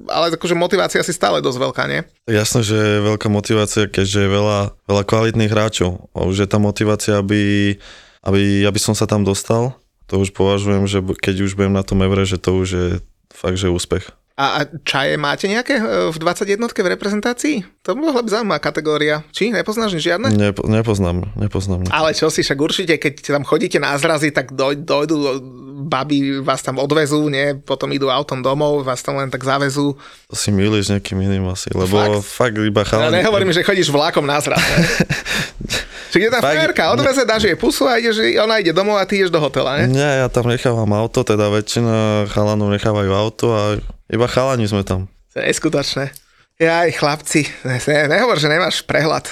[0.10, 2.02] ale akože motivácia si stále dosť veľká, nie?
[2.26, 6.10] Jasné, že je veľká motivácia, keďže je veľa, veľa kvalitných hráčov.
[6.18, 7.78] Už je tá motivácia, aby,
[8.24, 9.76] aby, aby som sa tam dostal.
[10.08, 12.88] To už považujem, že keď už budem na tom evre, že to už je
[13.32, 14.12] fakt, že úspech.
[14.34, 17.56] A, a čaje máte nejaké e, v 21 v reprezentácii?
[17.86, 19.22] To by byť zaujímavá kategória.
[19.30, 19.54] Či?
[19.54, 20.34] Nepoznáš žiadne?
[20.34, 21.86] Nepo, nepoznám, nepoznám.
[21.94, 25.38] Ale čo si, však určite, keď tam chodíte na zrazy, tak doj, dojdu
[25.86, 27.54] baby, vás tam odvezú, nie?
[27.62, 29.94] Potom idú autom domov, vás tam len tak zavezú.
[30.34, 31.94] To si milíš nejakým iným asi, lebo
[32.26, 33.14] fakt, fakt iba chalani.
[33.14, 34.66] Ja nehovorím, že chodíš vlákom na zraz.
[36.14, 39.18] Čiže je tam frajerka, odveze, dáš jej pusu a ideš, ona ide domov a ty
[39.18, 39.90] ideš do hotela, ne?
[39.90, 43.82] Nie, ja tam nechávam auto, teda väčšina chalanov nechávajú auto a
[44.14, 45.10] iba chalani sme tam.
[45.34, 46.14] To je neskutočné.
[46.62, 49.26] Ja aj chlapci, ne, ne, nehovor, že nemáš prehľad.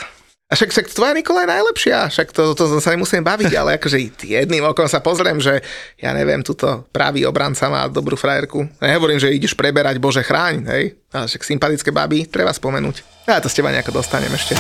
[0.52, 3.80] A však, však tvoja Nikola je najlepšia, však to, to, to sa nemusím baviť, ale
[3.80, 5.63] akože jedným okom sa pozriem, že
[5.96, 8.67] ja neviem, tuto pravý obranca má dobrú frajerku.
[8.84, 11.00] Nehovorím, že ideš preberať, bože chráň, hej.
[11.15, 13.30] Ale však sympatické baby treba spomenúť.
[13.32, 14.60] Ja to z teba nejako dostanem ešte.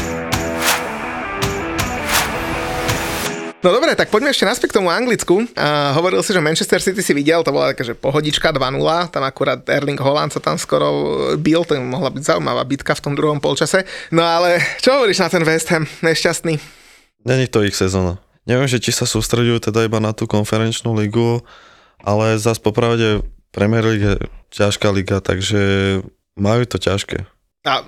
[3.61, 5.45] No dobre, tak poďme ešte naspäť k tomu Anglicku.
[5.53, 8.57] Uh, hovoril si, že Manchester City si videl, to bola taká, že pohodička 2-0,
[9.13, 10.89] tam akurát Erling Holland sa tam skoro
[11.37, 13.85] bil, to mohla byť zaujímavá bitka v tom druhom polčase.
[14.09, 16.57] No ale čo hovoríš na ten West Ham, nešťastný?
[17.21, 18.17] Není to ich sezóna.
[18.49, 21.45] Neviem, že či sa sústredujú teda iba na tú konferenčnú ligu,
[22.01, 23.21] ale zase popravde
[23.53, 24.15] Premier League je
[24.57, 25.61] ťažká liga, takže
[26.33, 27.29] majú to ťažké.
[27.61, 27.85] A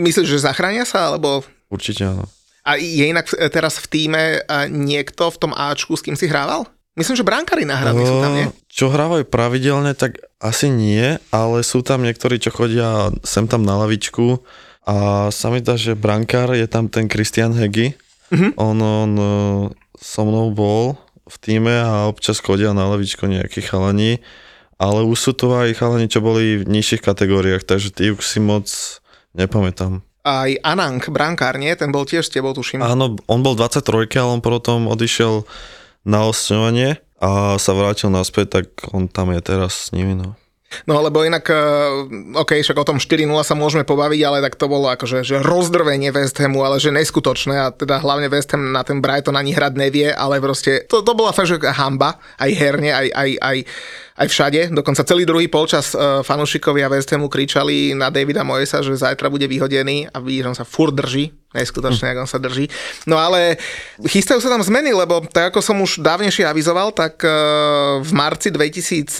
[0.00, 1.44] myslíš, že zachránia sa, alebo...
[1.68, 2.24] Určite áno.
[2.64, 4.22] A je inak teraz v týme
[4.68, 6.68] niekto v tom Ačku, s kým si hrával?
[6.98, 8.46] Myslím, že brankári nahrali sú tam, nie?
[8.66, 13.78] Čo hrávajú pravidelne, tak asi nie, ale sú tam niektorí, čo chodia sem tam na
[13.80, 14.42] lavičku
[14.84, 17.94] a sa mi dá, že brankár je tam ten Christian Hegi.
[18.34, 18.52] Uh-huh.
[18.58, 19.32] On, on e,
[19.96, 20.98] so mnou bol
[21.30, 24.18] v týme a občas chodia na lavičku nejakí chalani,
[24.76, 28.42] ale už sú to aj chalani, čo boli v nižších kategóriách, takže ty už si
[28.42, 28.66] moc
[29.38, 31.72] nepamätám aj Anang, brankár, nie?
[31.76, 32.84] Ten bol tiež s tebou, tuším.
[32.84, 35.48] Áno, on bol 23, ale on potom odišiel
[36.04, 40.40] na osňovanie a sa vrátil naspäť, tak on tam je teraz s nimi, no.
[40.86, 41.58] No lebo inak, eh,
[42.38, 46.14] OK, však o tom 4-0 sa môžeme pobaviť, ale tak to bolo akože že rozdrvenie
[46.14, 49.74] West Hamu, ale že neskutočné a teda hlavne West Ham na ten Brighton ani hrať
[49.74, 53.56] nevie, ale proste to, to bola fakt, hamba, aj herne, aj, aj, aj,
[54.20, 54.60] aj všade.
[54.76, 59.48] Dokonca celý druhý polčas uh, fanúšikovia West Hamu kričali na Davida Moesa, že zajtra bude
[59.48, 61.32] vyhodený a vidíš, že on sa fur drží.
[61.50, 62.10] Neskutočne, hm.
[62.14, 62.70] ako on sa drží.
[63.10, 63.58] No ale
[64.06, 68.54] chystajú sa tam zmeny, lebo tak ako som už dávnejšie avizoval, tak uh, v marci
[68.54, 69.10] 2023,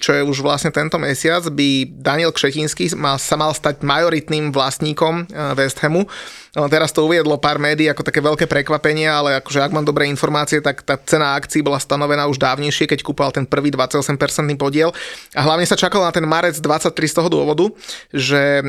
[0.00, 5.28] čo je už vlastne tento mesiac, by Daniel Kšetinský mal, sa mal stať majoritným vlastníkom
[5.28, 6.08] uh, West Hamu.
[6.52, 10.04] No, teraz to uviedlo pár médií ako také veľké prekvapenie, ale akože ak mám dobré
[10.12, 14.11] informácie, tak tá cena akcií bola stanovená už dávnejšie, keď kúpal ten prvý 28%
[14.58, 14.90] podiel.
[15.36, 17.68] A hlavne sa čakalo na ten marec 23 z toho dôvodu,
[18.12, 18.64] že e,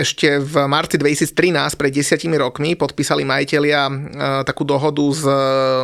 [0.00, 3.92] ešte v marci 2013, pred desiatimi rokmi, podpísali majiteľia e,
[4.44, 5.22] takú dohodu s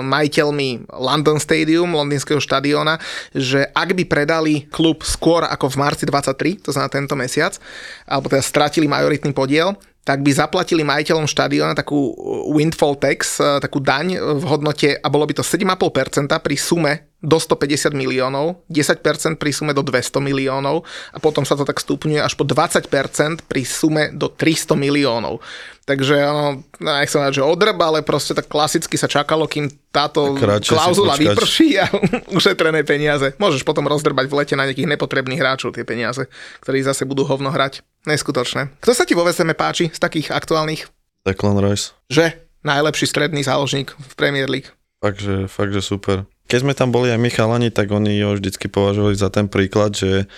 [0.05, 2.99] majiteľmi London Stadium, londýnskeho štadióna,
[3.33, 7.57] že ak by predali klub skôr ako v marci 23, to znamená tento mesiac,
[8.05, 12.13] alebo teda stratili majoritný podiel, tak by zaplatili majiteľom štadióna takú
[12.53, 16.93] windfall tax, takú daň v hodnote, a bolo by to 7,5% pri sume
[17.25, 22.21] do 150 miliónov, 10% pri sume do 200 miliónov a potom sa to tak stupňuje
[22.21, 25.41] až po 20% pri sume do 300 miliónov.
[25.85, 30.33] Takže ono, nechcem povedať, že odrb, ale proste tak klasicky sa čakalo, kým táto
[30.65, 31.89] klauzula vyprší a
[32.39, 33.37] ušetrené peniaze.
[33.37, 36.25] Môžeš potom rozdrbať v lete na nejakých nepotrebných hráčov tie peniaze,
[36.65, 37.85] ktorí zase budú hovno hrať.
[38.09, 38.73] Neskutočné.
[38.81, 40.89] Kto sa ti vo VSM páči z takých aktuálnych?
[41.25, 41.93] Declan Rice.
[42.09, 42.37] Že?
[42.65, 44.73] Najlepší stredný záložník v Premier League.
[45.05, 46.25] Fakt, že, fakt, že super.
[46.45, 49.97] Keď sme tam boli aj my chalani, tak oni ho vždycky považovali za ten príklad,
[49.97, 50.29] že,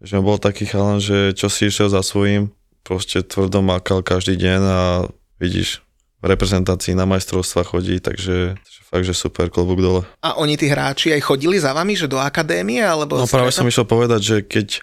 [0.00, 2.48] že bol taký chalan, že čo si išiel za svojím,
[2.80, 4.82] proste tvrdo makal každý deň a
[5.36, 5.84] vidíš,
[6.24, 10.02] v reprezentácii na majstrovstva chodí, takže, takže fakt, že super, klobúk dole.
[10.24, 12.80] A oni tí hráči aj chodili za vami, že do akadémie?
[12.80, 14.80] Alebo no práve som išiel povedať, že keď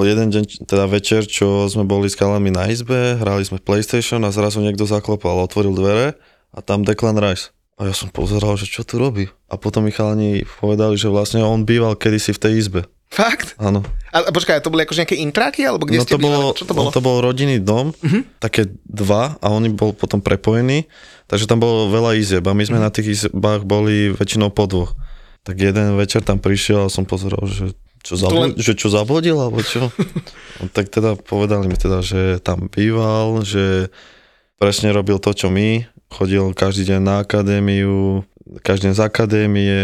[0.00, 4.32] jeden deň, teda večer, čo sme boli s kalami na izbe, hrali sme PlayStation a
[4.32, 6.20] zrazu niekto zaklopal, otvoril dvere
[6.52, 7.56] a tam Declan Rice.
[7.82, 9.26] A ja som pozeral, že čo tu robí.
[9.50, 12.80] A potom mi chalani povedali, že vlastne on býval kedysi v tej izbe.
[13.10, 13.58] Fakt?
[13.58, 13.82] Áno.
[14.14, 16.54] A, a počkaj, to boli akože nejaké intráky, alebo kde no ste to bolo?
[16.54, 16.88] Čo to bolo?
[16.88, 16.94] Mhm.
[16.94, 18.22] to bol rodinný dom, uh-huh.
[18.38, 20.86] také dva a oni bol potom prepojení,
[21.26, 22.86] takže tam bolo veľa izieb a my sme uh-huh.
[22.86, 24.94] na tých izbách boli väčšinou po dvoch.
[25.42, 27.74] Tak jeden večer tam prišiel a som pozeral, že
[28.06, 29.92] čo, zablo- len- že čo zablodil, alebo čo.
[30.62, 33.92] no, tak teda povedali mi teda, že tam býval, že
[34.56, 38.22] presne robil to, čo my, chodil každý deň na akadémiu,
[38.60, 39.80] každý deň z akadémie,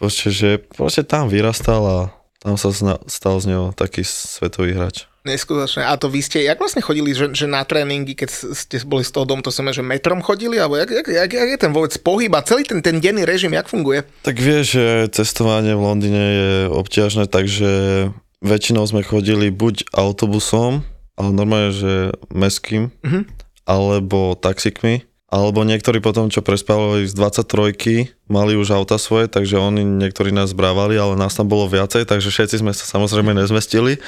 [0.00, 1.98] proste, že proste tam vyrastal a
[2.40, 2.72] tam sa
[3.04, 5.04] stal z neho taký svetový hráč.
[5.28, 5.84] Neskutočné.
[5.84, 9.12] A to vy ste, jak vlastne chodili, že, že na tréningy, keď ste boli z
[9.12, 11.92] toho domu, to som že metrom chodili, alebo jak, jak, jak, jak je ten vôbec
[12.00, 14.08] pohyb a celý ten, ten denný režim, jak funguje?
[14.24, 17.70] Tak vieš, že cestovanie v Londýne je obťažné, takže
[18.40, 20.88] väčšinou sme chodili buď autobusom,
[21.20, 21.92] ale normálne, že
[22.32, 23.28] meským, Mhm.
[23.68, 29.86] alebo taxikmi, alebo niektorí potom, čo prespávali z 23 mali už auta svoje, takže oni
[29.86, 34.02] niektorí nás brávali, ale nás tam bolo viacej, takže všetci sme sa samozrejme nezmestili.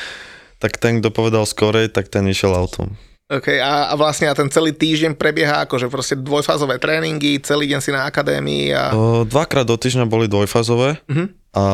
[0.58, 2.94] Tak ten, kto povedal skorej, tak ten išiel autom.
[3.30, 7.80] OK, a, a vlastne a ten celý týždeň prebieha akože proste dvojfázové tréningy, celý deň
[7.80, 8.92] si na akadémii a...
[8.92, 11.24] O, dvakrát do týždňa boli dvojfázové Mhm.
[11.54, 11.64] a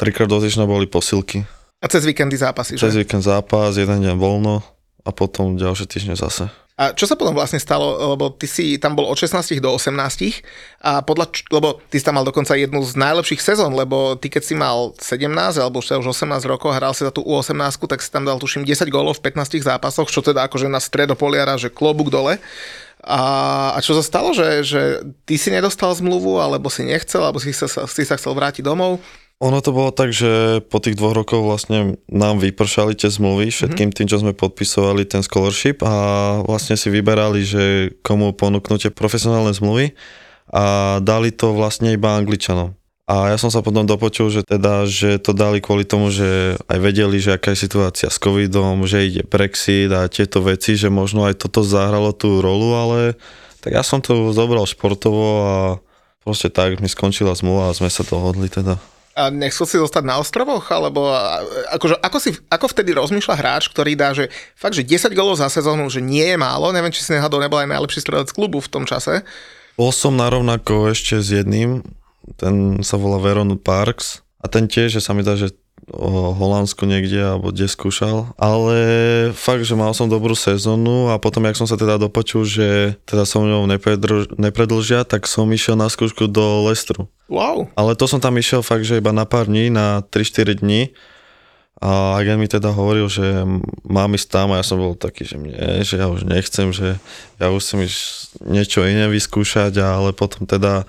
[0.00, 1.44] trikrát do týždňa boli posilky.
[1.82, 2.88] A cez víkendy zápasy, že?
[2.88, 4.62] Cez víkend zápas, jeden deň voľno
[5.02, 6.46] a potom ďalšie týždne zase.
[6.82, 9.94] A čo sa potom vlastne stalo, lebo ty si tam bol od 16 do 18
[10.82, 14.42] a podľa, lebo ty si tam mal dokonca jednu z najlepších sezón, lebo ty keď
[14.42, 15.30] si mal 17
[15.62, 17.54] alebo už 18 rokov hral si za tú U18,
[17.86, 21.54] tak si tam dal tuším 10 gólov v 15 zápasoch, čo teda akože na stredopoliara,
[21.54, 22.42] že klobúk dole.
[23.02, 23.22] A,
[23.74, 24.82] a čo sa stalo, že, že
[25.22, 28.98] ty si nedostal zmluvu, alebo si nechcel, alebo si sa, si sa chcel vrátiť domov?
[29.42, 33.90] Ono to bolo tak, že po tých dvoch rokoch vlastne nám vypršali tie zmluvy, všetkým
[33.90, 35.94] tým, čo sme podpisovali ten scholarship a
[36.46, 39.98] vlastne si vyberali, že komu ponúknú tie profesionálne zmluvy
[40.46, 42.78] a dali to vlastne iba Angličanom.
[43.10, 46.78] A ja som sa potom dopočul, že teda, že to dali kvôli tomu, že aj
[46.78, 51.26] vedeli, že aká je situácia s covidom, že ide Brexit a tieto veci, že možno
[51.26, 53.18] aj toto zahralo tú rolu, ale
[53.58, 55.54] tak ja som to zobral športovo a
[56.22, 58.78] proste tak mi skončila zmluva a sme sa dohodli teda.
[59.12, 60.64] A nechcel si zostať na ostrovoch?
[60.72, 61.12] Alebo
[61.72, 65.52] akože, ako, si, ako vtedy rozmýšľa hráč, ktorý dá, že fakt, že 10 golov za
[65.52, 68.72] sezónu, že nie je málo, neviem, či si nehadol nebol aj najlepší strelec klubu v
[68.72, 69.20] tom čase.
[69.76, 71.84] Bol som narovnako ešte s jedným,
[72.36, 75.54] ten sa volá Veron Parks a ten tiež, že sa mi dá, že
[75.90, 78.76] o Holandsku niekde alebo kde skúšal, ale
[79.34, 83.26] fakt, že mal som dobrú sezónu a potom, jak som sa teda dopočul, že teda
[83.26, 87.10] som ňou nepredlž, nepredlžia, tak som išiel na skúšku do Lestru.
[87.26, 87.66] Wow.
[87.74, 90.94] Ale to som tam išiel fakt, že iba na pár dní, na 3-4 dní.
[91.82, 93.42] A agent mi teda hovoril, že
[93.82, 97.02] mám ísť tam a ja som bol taký, že nie, že ja už nechcem, že
[97.42, 97.98] ja už chcem ísť
[98.38, 100.86] niečo iné vyskúšať, ale potom teda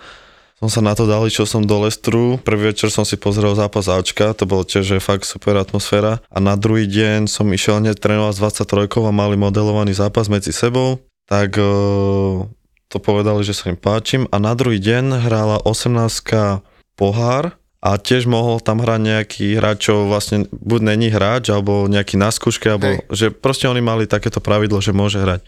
[0.63, 3.91] som sa na to dal, išiel som do Lestru, prvý večer som si pozrel zápas
[3.91, 7.99] Ačka, to bolo tiež že fakt super atmosféra a na druhý deň som išiel hneď
[7.99, 12.47] trénovať s 23 a mali modelovaný zápas medzi sebou, tak eh,
[12.87, 16.63] to povedali, že sa im páčim a na druhý deň hrála 18
[16.95, 22.15] pohár a tiež mohol tam hrať nejaký hráč, čo vlastne buď není hráč, alebo nejaký
[22.15, 23.03] na skúške, alebo Hej.
[23.11, 25.43] že proste oni mali takéto pravidlo, že môže hrať.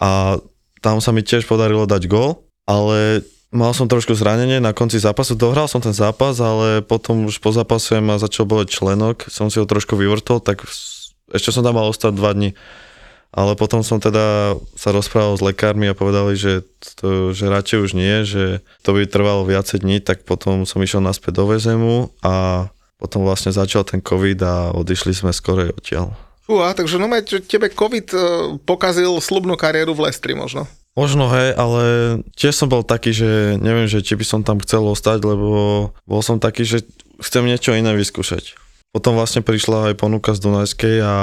[0.00, 0.40] A
[0.80, 5.32] tam sa mi tiež podarilo dať gól, ale mal som trošku zranenie na konci zápasu,
[5.32, 9.56] dohral som ten zápas, ale potom už po zápase ma začal boleť členok, som si
[9.56, 10.68] ho trošku vyvrtol, tak
[11.32, 12.52] ešte som tam mal ostať dva dní.
[13.28, 16.64] Ale potom som teda sa rozprával s lekármi a povedali, že,
[16.96, 21.04] to, že radšej už nie, že to by trvalo viacej dní, tak potom som išiel
[21.04, 26.16] naspäť do VZMu a potom vlastne začal ten COVID a odišli sme skoro odtiaľ.
[26.48, 27.12] Fúha, takže no
[27.44, 28.18] tebe COVID e,
[28.64, 30.64] pokazil slubnú kariéru v Lestri možno.
[30.96, 31.82] Možno hej, ale
[32.34, 36.20] tiež som bol taký, že neviem, že či by som tam chcel ostať, lebo bol
[36.22, 36.82] som taký, že
[37.22, 38.58] chcem niečo iné vyskúšať.
[38.90, 41.14] Potom vlastne prišla aj ponuka z Dunajskej a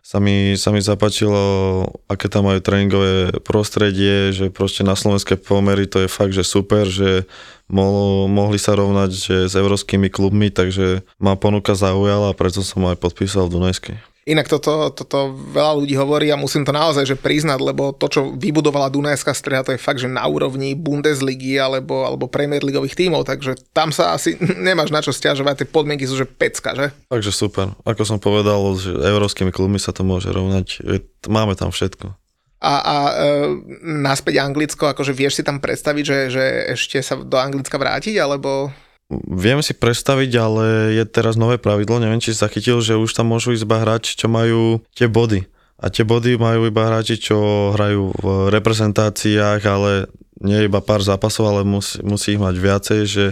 [0.00, 5.84] sa mi, sa mi zapáčilo, aké tam majú tréningové prostredie, že proste na slovenské pomery
[5.84, 7.28] to je fakt, že super, že
[7.68, 12.88] mohlo, mohli sa rovnať že s európskymi klubmi, takže ma ponuka zaujala a preto som
[12.88, 13.96] aj podpísal v Dunajskej.
[14.30, 18.20] Inak toto, toto veľa ľudí hovorí a musím to naozaj že priznať, lebo to, čo
[18.38, 23.26] vybudovala Dunajská streha, to je fakt, že na úrovni Bundesligy alebo, alebo Premier Ligových tímov,
[23.26, 26.94] takže tam sa asi nemáš na čo stiažovať, tie podmienky sú že pecka, že?
[27.10, 27.74] Takže super.
[27.82, 30.86] Ako som povedal, že európskymi klubmi sa to môže rovnať.
[31.26, 32.14] Máme tam všetko.
[32.60, 33.32] A, a e,
[33.80, 36.44] naspäť Anglicko, akože vieš si tam predstaviť, že, že
[36.76, 38.68] ešte sa do Anglicka vrátiť, alebo...
[39.26, 43.34] Viem si predstaviť, ale je teraz nové pravidlo, neviem, či si zachytil, že už tam
[43.34, 45.50] môžu ísť iba hráči, čo majú tie body.
[45.82, 50.06] A tie body majú iba hráči, čo hrajú v reprezentáciách, ale
[50.38, 53.24] nie iba pár zápasov, ale musí, musí ich mať viacej, že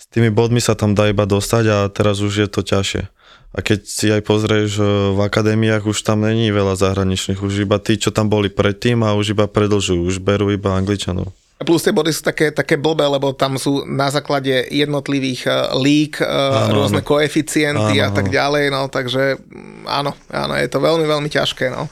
[0.00, 3.12] s tými bodmi sa tam dá iba dostať a teraz už je to ťažšie.
[3.56, 4.80] A keď si aj pozrieš
[5.16, 9.16] v akadémiách, už tam není veľa zahraničných, už iba tí, čo tam boli predtým a
[9.16, 11.32] už iba predlžujú, už berú iba Angličanov.
[11.56, 16.20] Plus tie body sú také, také blbé, lebo tam sú na základe jednotlivých uh, lík,
[16.20, 17.08] uh, rôzne áno.
[17.08, 21.72] koeficienty áno, a tak ďalej, no takže mm, áno, áno, je to veľmi, veľmi ťažké,
[21.72, 21.88] no.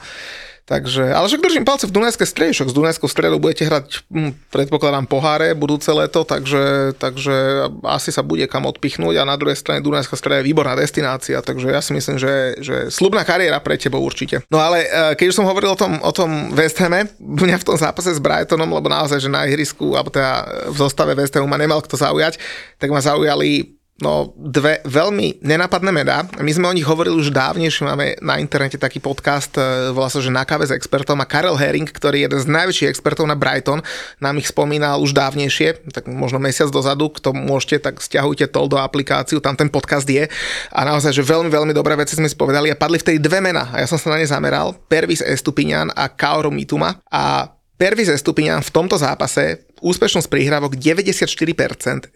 [0.65, 4.49] Takže, ale však držím palce v Dunajskej strede, však z Dunajskou stredou budete hrať, hm,
[4.49, 9.85] predpokladám, poháre budúce leto, takže, takže asi sa bude kam odpichnúť a na druhej strane
[9.85, 14.01] Dunajská streda je výborná destinácia, takže ja si myslím, že, že slubná kariéra pre tebou
[14.01, 14.41] určite.
[14.49, 17.13] No ale e, keď už som hovoril o tom, o tom West Hame,
[17.45, 21.13] mňa v tom zápase s Brightonom, lebo naozaj, že na ihrisku, alebo teda v zostave
[21.13, 22.41] West Hamu ma nemal kto zaujať,
[22.81, 26.27] tak ma zaujali No, dve veľmi nenápadné mená.
[26.43, 30.19] My sme o nich hovorili už dávnejšie, máme na internete taký podcast, e, volá sa,
[30.19, 33.39] že na káve s expertom a Karel Herring, ktorý je jeden z najväčších expertov na
[33.39, 33.79] Brighton,
[34.19, 38.75] nám ich spomínal už dávnejšie, tak možno mesiac dozadu, kto môžete, tak stiahujte tol do
[38.75, 40.27] aplikáciu, tam ten podcast je.
[40.75, 43.71] A naozaj, že veľmi, veľmi dobré veci sme spovedali a padli v tej dve mena
[43.71, 48.63] a ja som sa na ne zameral, Pervis Estupinian a Kaoru Mituma a Pervis Estupinian
[48.63, 52.11] v tomto zápase úspešnosť prihrávok 94%,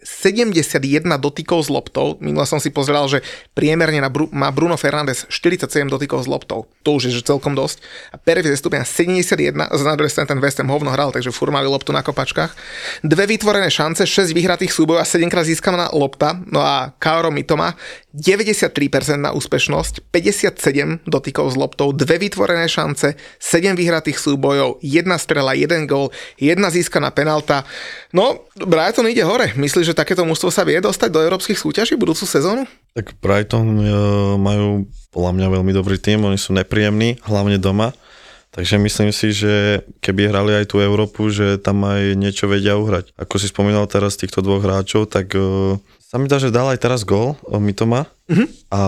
[1.20, 2.16] dotykov s loptou.
[2.20, 3.20] Minule som si pozeral, že
[3.52, 4.00] priemerne
[4.32, 6.70] má Bruno Fernández 47 dotykov s loptou.
[6.84, 7.82] To už je že celkom dosť.
[8.12, 11.52] A Pervis Estupinian 71, z na druhej strane ten West Ham hovno hral, takže fur
[11.52, 12.52] loptu na kopačkách.
[13.04, 16.40] Dve vytvorené šance, 6 vyhratých súbojov a 7 krát získaná lopta.
[16.48, 17.76] No a Kaoro Mitoma
[18.10, 18.74] 93%
[19.22, 25.86] na úspešnosť, 57 dotykov s loptou, dve vytvorené šance, 7 vyhratých súbojov, jedna strela, jeden
[25.86, 27.62] gól, jedna získaná penalta.
[28.10, 29.54] No, Brighton ide hore.
[29.54, 32.66] Myslíš, že takéto mužstvo sa vie dostať do európskych súťaží budúcu sezónu?
[32.98, 33.90] Tak Brighton uh,
[34.34, 37.94] majú podľa mňa veľmi dobrý tým, oni sú nepríjemní, hlavne doma.
[38.50, 43.14] Takže myslím si, že keby hrali aj tú Európu, že tam aj niečo vedia uhrať.
[43.14, 45.78] Ako si spomínal teraz týchto dvoch hráčov, tak uh,
[46.10, 48.10] sa mi dá, že dal aj teraz gol, Mitoma.
[48.26, 48.50] Uh-huh.
[48.74, 48.80] A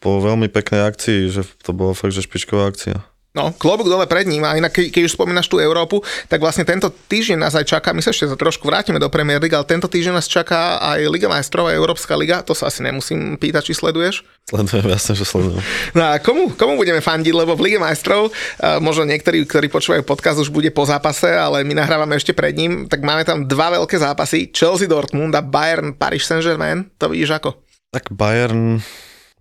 [0.00, 3.04] po veľmi peknej akcii, že to bolo fakt, že špičková akcia.
[3.36, 6.00] No, klobúk dole pred ním a inak ke, keď už spomínaš tú Európu,
[6.32, 9.36] tak vlastne tento týždeň nás aj čaká, my sa ešte za trošku vrátime do Premier
[9.36, 12.80] League, ale tento týždeň nás čaká aj Liga majstrov a Európska liga, to sa asi
[12.80, 14.24] nemusím pýtať, či sleduješ.
[14.48, 15.60] Sledujem, jasne, že sledujem.
[15.92, 20.00] No a komu, komu budeme fandiť, lebo v Lige majstrov, uh, možno niektorí, ktorí počúvajú
[20.08, 23.76] podcast, už bude po zápase, ale my nahrávame ešte pred ním, tak máme tam dva
[23.76, 27.60] veľké zápasy, Chelsea Dortmund a Bayern Paris Saint-Germain, to vidíš ako?
[27.92, 28.80] Tak Bayern,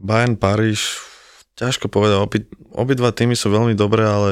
[0.03, 1.14] Bayern Paris,
[1.55, 2.39] ťažko povedať, obi,
[2.75, 4.31] obidva týmy sú veľmi dobré, ale,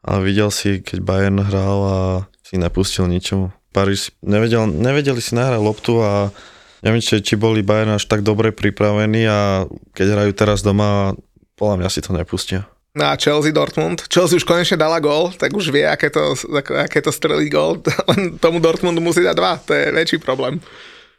[0.00, 1.98] ale videl si, keď Bayern hral a
[2.40, 3.52] si nepustil ničomu.
[3.76, 6.32] Paris nevedel, nevedeli si nahrať loptu a
[6.80, 11.12] neviem, či, či boli Bayern až tak dobre pripravení a keď hrajú teraz doma,
[11.60, 12.64] podľa mňa si to nepustia.
[12.96, 14.08] Na Chelsea Dortmund.
[14.08, 16.32] Chelsea už konečne dala gól, tak už vie, aké to,
[16.80, 17.84] aké to strelí gól.
[18.08, 20.56] Len tomu Dortmundu musí dať dva, to je väčší problém.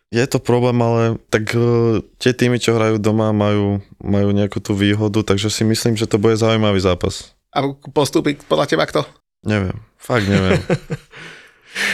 [0.07, 4.71] Je to problém, ale tak uh, tie týmy, čo hrajú doma, majú, majú nejakú tú
[4.71, 7.35] výhodu, takže si myslím, že to bude zaujímavý zápas.
[7.51, 9.03] A postupí podľa teba kto?
[9.43, 10.63] Neviem, fakt neviem.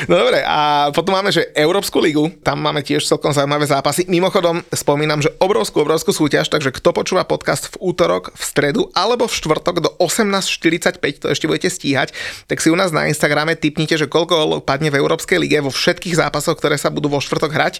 [0.07, 4.07] No dobre, a potom máme, že Európsku ligu, tam máme tiež celkom zaujímavé zápasy.
[4.07, 9.27] Mimochodom, spomínam, že obrovskú, obrovskú súťaž, takže kto počúva podcast v útorok, v stredu alebo
[9.27, 12.15] v štvrtok do 18.45, to ešte budete stíhať,
[12.47, 16.15] tak si u nás na Instagrame typnite, že koľko padne v Európskej lige vo všetkých
[16.15, 17.73] zápasoch, ktoré sa budú vo štvrtok hrať.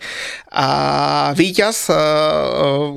[0.52, 0.68] A
[1.34, 1.98] víťaz, e, e,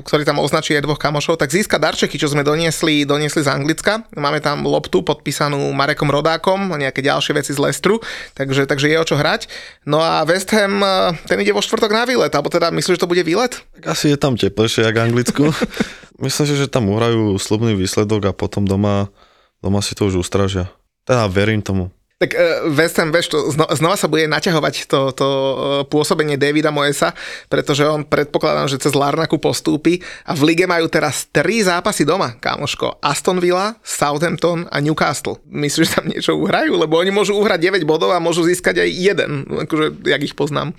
[0.03, 4.03] ktorý tam označí aj dvoch kamošov, tak získa darčeky, čo sme doniesli, doniesli z Anglicka.
[4.17, 8.01] Máme tam loptu podpísanú Marekom Rodákom, nejaké ďalšie veci z Lestru,
[8.35, 9.49] takže, takže je o čo hrať.
[9.85, 13.03] No a West Ham, eh, ten ide vo štvrtok na výlet, alebo teda myslíš, že
[13.03, 13.57] to bude výlet?
[13.85, 15.53] Asi je tam teplejšie, jak Anglicku.
[16.23, 19.13] Myslím si, že tam uhrajú slubný výsledok a potom doma,
[19.61, 20.65] doma si to už ustražia.
[21.05, 21.93] Teda verím tomu.
[22.17, 25.53] Tak uh, West Ham, vieš, to, znova sa bude naťahovať to, to uh,
[25.85, 27.13] pôsobenie Davida Moesa,
[27.45, 32.33] pretože on predpokladám, že cez Larnaku postúpi a v lige majú teraz tri zápasy doma,
[32.41, 32.97] kámoško.
[33.05, 35.37] Aston Villa, Southampton a Newcastle.
[35.45, 36.73] Myslíš, že tam niečo uhrajú?
[36.73, 40.73] Lebo oni môžu uhrať 9 bodov a môžu získať aj jeden, akože, jak ich poznám.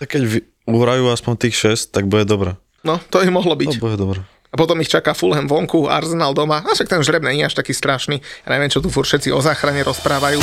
[0.00, 2.56] Tak keď uhrajú aspoň tých 6, tak bude dobré.
[2.80, 3.76] No, to ich mohlo byť.
[3.76, 4.20] To bude dobré.
[4.48, 6.64] A potom ich čaká Fulham vonku, Arsenal doma.
[6.64, 8.24] A však ten žreb nie je až taký strašný.
[8.48, 10.40] Ja neviem, čo tu furt všetci o záchrane rozprávajú.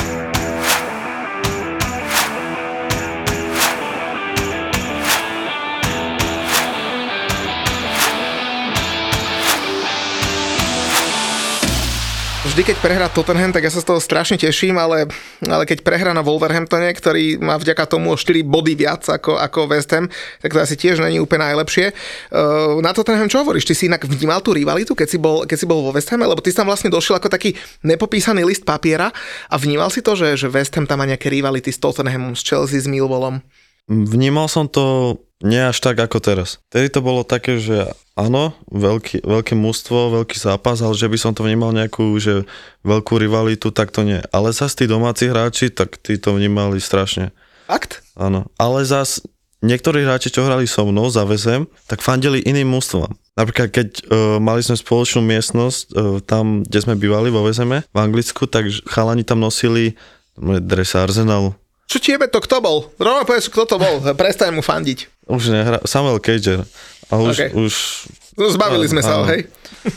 [12.55, 15.11] Vždy, keď prehrá Tottenham, tak ja sa z toho strašne teším, ale,
[15.43, 19.67] ale keď prehrá na Wolverhamptone, ktorý má vďaka tomu o 4 body viac ako, ako
[19.75, 20.07] West Ham,
[20.39, 21.91] tak to asi tiež není úplne najlepšie.
[22.31, 23.67] Uh, na Tottenham čo hovoríš?
[23.67, 26.31] Ty si inak vnímal tú rivalitu, keď si bol, keď si bol vo West Hame?
[26.31, 29.11] Lebo ty si tam vlastne došiel ako taký nepopísaný list papiera
[29.51, 32.47] a vnímal si to, že, že West Ham tam má nejaké rivality s Tottenhamom, s
[32.47, 33.43] Chelsea, s Millwallom?
[33.85, 36.63] Vnímal som to nie až tak ako teraz.
[36.73, 41.31] Tedy to bolo také, že áno, veľký, veľké mústvo, veľký zápas, ale že by som
[41.35, 42.47] to vnímal nejakú, že
[42.87, 44.23] veľkú rivalitu, tak to nie.
[44.31, 47.35] Ale zase tí domáci hráči, tak tí to vnímali strašne.
[47.67, 48.01] Fakt?
[48.15, 49.21] Áno, ale zase
[49.59, 53.11] niektorí hráči, čo hrali so mnou za VZM, tak fandili iným mústvom.
[53.35, 57.97] Napríklad, keď uh, mali sme spoločnú miestnosť uh, tam, kde sme bývali vo VZM v
[57.99, 59.99] Anglicku, tak chalani tam nosili
[60.39, 61.55] dres Arsenalu
[61.85, 62.77] čo tiebe to kto bol?
[62.97, 64.01] Rovno povedz, kto to bol.
[64.01, 65.29] Prestaň mu fandiť.
[65.29, 65.81] Už nehra.
[65.85, 66.65] Samuel Cager.
[67.09, 67.49] A už, okay.
[67.53, 67.73] už
[68.35, 69.47] No, zbavili sme sa hej.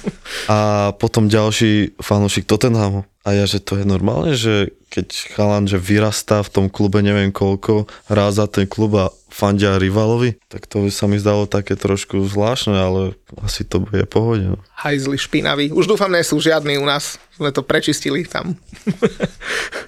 [0.53, 3.03] A potom ďalší fanúšik Tottenhamu.
[3.27, 7.35] A ja, že to je normálne, že keď chalan, že vyrastá v tom klube neviem
[7.35, 11.77] koľko, hrá za ten klub a fandia rivalovi, tak to by sa mi zdalo také
[11.77, 13.03] trošku zvláštne, ale
[13.43, 14.57] asi to bude pohode.
[14.57, 14.59] No.
[14.81, 15.75] Hajzli špinaví.
[15.75, 17.21] Už dúfam, nie sú žiadni u nás.
[17.37, 18.57] Sme to prečistili tam.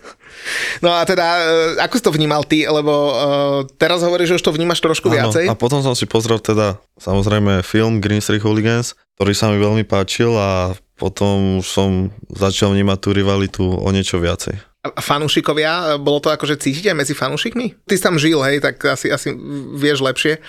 [0.81, 1.43] No a teda, e,
[1.85, 3.13] ako si to vnímal ty, lebo uh,
[3.77, 5.47] teraz hovoríš, že už to vnímaš trošku ano, viacej.
[5.49, 9.85] A potom som si pozrel teda samozrejme film Green Street Hooligans, ktorý sa mi veľmi
[9.85, 14.57] páčil a potom už som začal vnímať tú rivalitu o niečo viacej.
[14.81, 17.85] Fanúšikovia, bolo to akože cítiť aj medzi fanúšikmi?
[17.85, 19.33] Ty si tam žil, hej, tak asi, asi
[19.77, 20.41] vieš lepšie.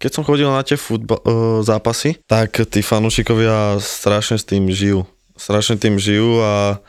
[0.00, 1.20] Keď som chodil na tie futba-
[1.60, 5.04] zápasy, tak tí fanúšikovia strašne s tým žijú.
[5.36, 6.80] Strašne tým žijú a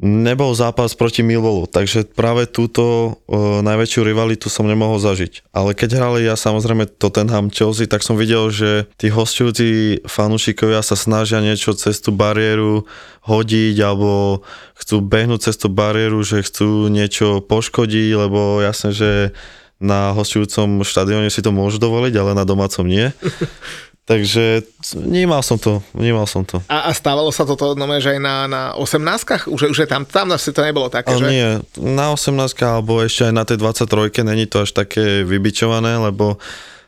[0.00, 5.48] nebol zápas proti Millwallu, takže práve túto uh, najväčšiu rivalitu som nemohol zažiť.
[5.56, 11.00] Ale keď hrali ja samozrejme Tottenham Chelsea, tak som videl, že tí hostujúci fanúšikovia sa
[11.00, 12.84] snažia niečo cez tú bariéru
[13.24, 14.44] hodiť alebo
[14.76, 19.32] chcú behnúť cez tú bariéru, že chcú niečo poškodiť, lebo jasne, že
[19.76, 23.12] na hostujúcom štadióne si to môžu dovoliť, ale na domácom nie.
[24.06, 24.62] Takže
[24.94, 26.62] vnímal som to, vnímal som to.
[26.70, 30.06] A, a stávalo sa toto no, že aj na, na 18 Už, už je tam,
[30.06, 31.26] tam asi to nebolo také, ale že?
[31.26, 36.38] Nie, na 18 alebo ešte aj na tej 23 není to až také vybičované, lebo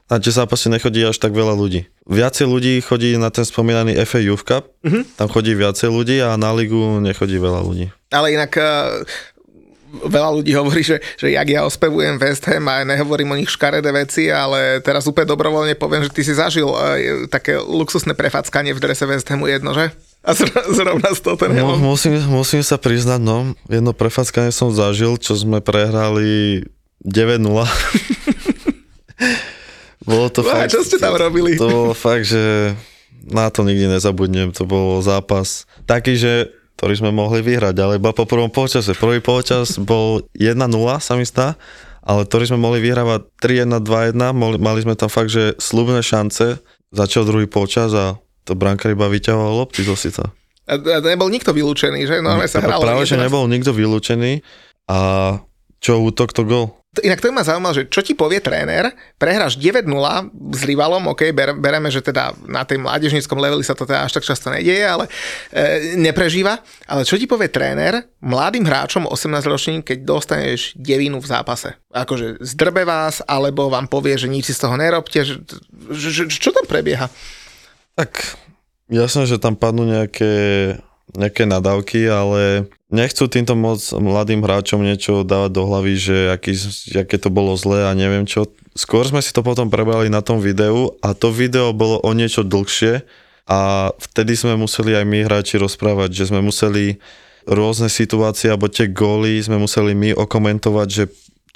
[0.06, 1.90] na tie zápasy nechodí až tak veľa ľudí.
[2.06, 5.02] Viacej ľudí chodí na ten spomínaný FA Youth Cup, uh-huh.
[5.18, 7.90] tam chodí viacej ľudí a na ligu nechodí veľa ľudí.
[8.14, 8.54] Ale inak
[9.88, 13.88] veľa ľudí hovorí, že, že jak ja ospevujem West Ham a nehovorím o nich škaredé
[13.92, 18.82] veci, ale teraz úplne dobrovoľne poviem, že ty si zažil uh, také luxusné prefackanie v
[18.82, 19.90] drese West Hamu jedno, že?
[20.26, 20.34] A
[20.76, 25.38] zrovna z toho ten no, musím, musím sa priznať, no, jedno prefackanie som zažil, čo
[25.38, 26.66] sme prehrali
[27.06, 27.40] 9-0.
[30.08, 31.54] bolo to no, fakt, čo ste tam robili?
[31.56, 32.74] To bolo fakt, že
[33.28, 34.50] na to nikdy nezabudnem.
[34.56, 38.94] To bol zápas taký, že ktorý sme mohli vyhrať, ale iba po prvom počase.
[38.94, 40.54] Prvý počas bol 1-0,
[41.02, 41.58] sa mi stá,
[42.06, 46.62] ale ktorý sme mohli vyhrávať 3-1, 2-1, mali sme tam fakt, že slubné šance,
[46.94, 48.14] začal druhý počas a
[48.46, 50.30] to brankár iba vyťahoval lopty zo sita.
[50.70, 52.22] A, a nebol nikto vylúčený, že?
[52.22, 52.86] No, sa hralo.
[52.86, 54.46] Práve, že nebol nikto vylúčený
[54.86, 54.98] a
[55.82, 56.77] čo útok, to gol.
[57.02, 59.86] Inak to ma zaujímalo, že čo ti povie tréner, prehráš 9-0
[60.54, 64.18] s rivalom, ok, ber, bereme, že teda na tej mládežníckom leveli sa to teda až
[64.18, 65.04] tak často nedieje, ale
[65.50, 71.78] e, neprežíva, ale čo ti povie tréner mladým hráčom 18-ročným, keď dostaneš devinu v zápase?
[71.94, 75.40] Akože zdrbe vás, alebo vám povie, že nič si z toho nerobte, že,
[75.94, 77.06] že, že, čo tam prebieha?
[77.94, 78.38] Tak
[78.90, 80.32] jasné, že tam padnú nejaké,
[81.16, 86.52] nejaké nadávky, ale nechcú týmto moc mladým hráčom niečo dávať do hlavy, že aký,
[86.96, 88.48] aké to bolo zlé a neviem čo.
[88.76, 92.44] Skôr sme si to potom prebrali na tom videu a to video bolo o niečo
[92.44, 93.02] dlhšie
[93.48, 97.00] a vtedy sme museli aj my hráči rozprávať, že sme museli
[97.48, 101.04] rôzne situácie alebo tie góly sme museli my okomentovať, že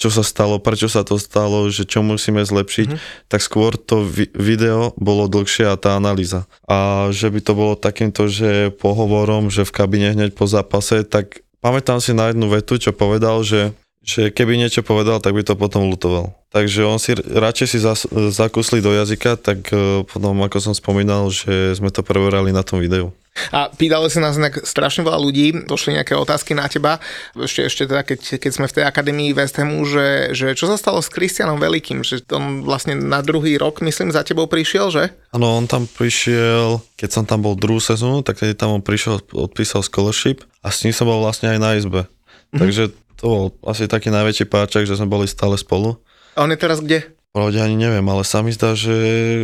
[0.02, 3.30] čo sa stalo, prečo sa to stalo, že čo musíme zlepšiť, mm-hmm.
[3.30, 6.50] tak skôr to vi- video bolo dlhšie a tá analýza.
[6.66, 11.46] A že by to bolo takýmto, že pohovorom, že v kabine hneď po zápase, tak
[11.62, 13.70] pamätám si na jednu vetu, čo povedal, že
[14.02, 16.34] že keby niečo povedal, tak by to potom lutoval.
[16.52, 21.32] Takže on si radšej si zas, zakusli do jazyka, tak uh, potom, ako som spomínal,
[21.32, 23.14] že sme to preberali na tom videu.
[23.48, 27.00] A pýtali sa nás strašne veľa ľudí, došli nejaké otázky na teba,
[27.32, 30.76] ešte, ešte teda, keď, keď sme v tej akadémii West Hamu, že, že čo sa
[30.76, 35.16] stalo s Kristianom Velikým, že on vlastne na druhý rok, myslím, za tebou prišiel, že?
[35.32, 39.24] Áno, on tam prišiel, keď som tam bol druhú sezónu, tak tedy tam on prišiel,
[39.32, 42.04] odpísal scholarship a s ním som bol vlastne aj na izbe.
[42.52, 42.60] Mm-hmm.
[42.60, 42.82] Takže
[43.16, 45.96] to bol asi taký najväčší páčak, že sme boli stále spolu.
[46.36, 47.08] A on je teraz kde?
[47.32, 48.92] Pravde ani neviem, ale sa mi zdá, že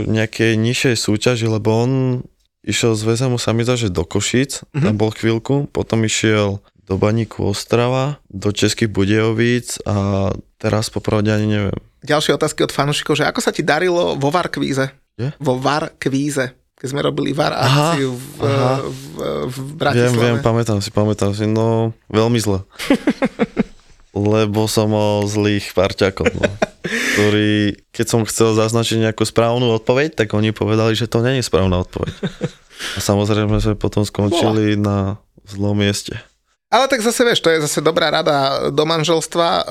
[0.04, 1.92] nejakej nižšej súťaži, lebo on
[2.60, 4.84] išiel z VZMu sa mi zdá, že do Košic, mm-hmm.
[4.84, 10.28] tam bol chvíľku, potom išiel do Baníku Ostrava, do Českých Budejovíc a
[10.60, 11.80] teraz popravde ani neviem.
[12.04, 14.92] Ďalšie otázky od fanúšikov, že ako sa ti darilo vo Varkvíze?
[15.16, 15.32] Je?
[15.40, 18.86] Vo Varkvíze, keď sme robili VAR akciu v, aha.
[18.86, 19.14] v, v,
[19.50, 20.14] v Bratislave.
[20.14, 22.62] Viem, viem, pamätám si, pamätám si, no veľmi zle.
[24.14, 26.46] Lebo som mal zlých parťakov, no,
[27.14, 31.46] ktorí, keď som chcel zaznačiť nejakú správnu odpoveď, tak oni povedali, že to nie je
[31.46, 32.14] správna odpoveď.
[32.96, 34.82] A samozrejme sme potom skončili Bola.
[34.82, 34.98] na
[35.46, 36.18] zlom mieste.
[36.68, 39.64] Ale tak zase vieš, to je zase dobrá rada do manželstva, uh,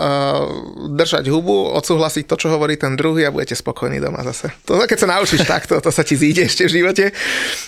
[0.98, 4.50] držať hubu, odsúhlasiť to, čo hovorí ten druhý a budete spokojní doma zase.
[4.66, 7.14] To keď sa naučíš takto, to sa ti zíde ešte v živote.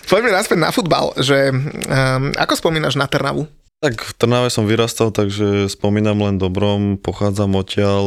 [0.09, 3.45] Poďme naspäť na futbal, že um, ako spomínaš na Trnavu?
[3.85, 8.03] Tak v Trnave som vyrastal, takže spomínam len dobrom, pochádzam odtiaľ,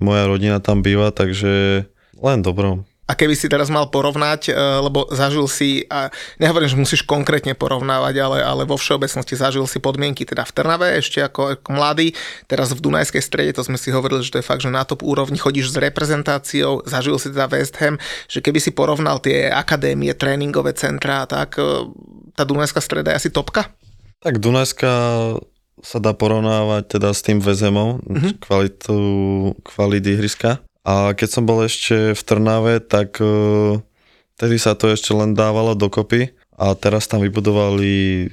[0.00, 1.84] moja rodina tam býva, takže
[2.18, 2.88] len dobrom.
[3.12, 6.08] A keby si teraz mal porovnať, e, lebo zažil si, a
[6.40, 10.96] nehovorím, že musíš konkrétne porovnávať, ale, ale vo všeobecnosti zažil si podmienky teda v Trnave
[10.96, 12.16] ešte ako, ako mladý,
[12.48, 15.04] teraz v Dunajskej strede, to sme si hovorili, že to je fakt, že na top
[15.04, 18.00] úrovni chodíš s reprezentáciou, zažil si teda West Ham,
[18.32, 21.92] že keby si porovnal tie akadémie, tréningové centrá, tak e,
[22.32, 23.68] tá Dunajská streda je asi topka?
[24.24, 24.94] Tak Dunajská
[25.82, 28.32] sa dá porovnávať teda s tým väzemom, mm-hmm.
[28.40, 28.96] kvalitu,
[29.66, 30.62] kvality ihriska.
[30.82, 33.78] A keď som bol ešte v Trnave, tak uh,
[34.34, 38.28] tedy sa to ešte len dávalo dokopy a teraz tam vybudovali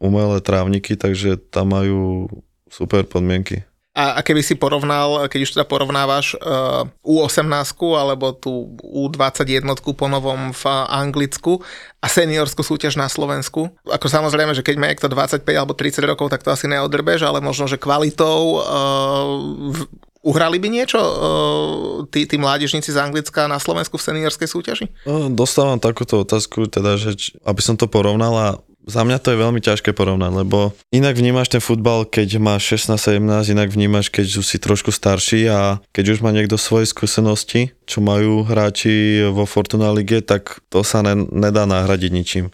[0.00, 2.28] umelé trávniky, takže tam majú
[2.72, 3.68] super podmienky.
[3.90, 10.06] A, a keby si porovnal, keď už teda porovnávaš uh, U18 alebo tú U21 po
[10.06, 11.58] novom v Anglicku
[11.98, 16.30] a seniorskú súťaž na Slovensku, ako samozrejme, že keď má niekto 25 alebo 30 rokov,
[16.30, 19.82] tak to asi neodrbeš, ale možno, že kvalitou uh,
[20.20, 24.86] Uhrali by niečo uh, tí, tí mládežníci z Anglicka na Slovensku v seniorskej súťaži?
[25.08, 28.48] No, dostávam takúto otázku, teda, že či, aby som to porovnal a
[28.84, 33.52] za mňa to je veľmi ťažké porovnať, lebo inak vnímaš ten futbal, keď máš 16-17,
[33.52, 38.00] inak vnímaš, keď už si trošku starší a keď už má niekto svoje skúsenosti, čo
[38.00, 42.46] majú hráči vo Fortuna Lige, tak to sa ne, nedá nahradiť ničím.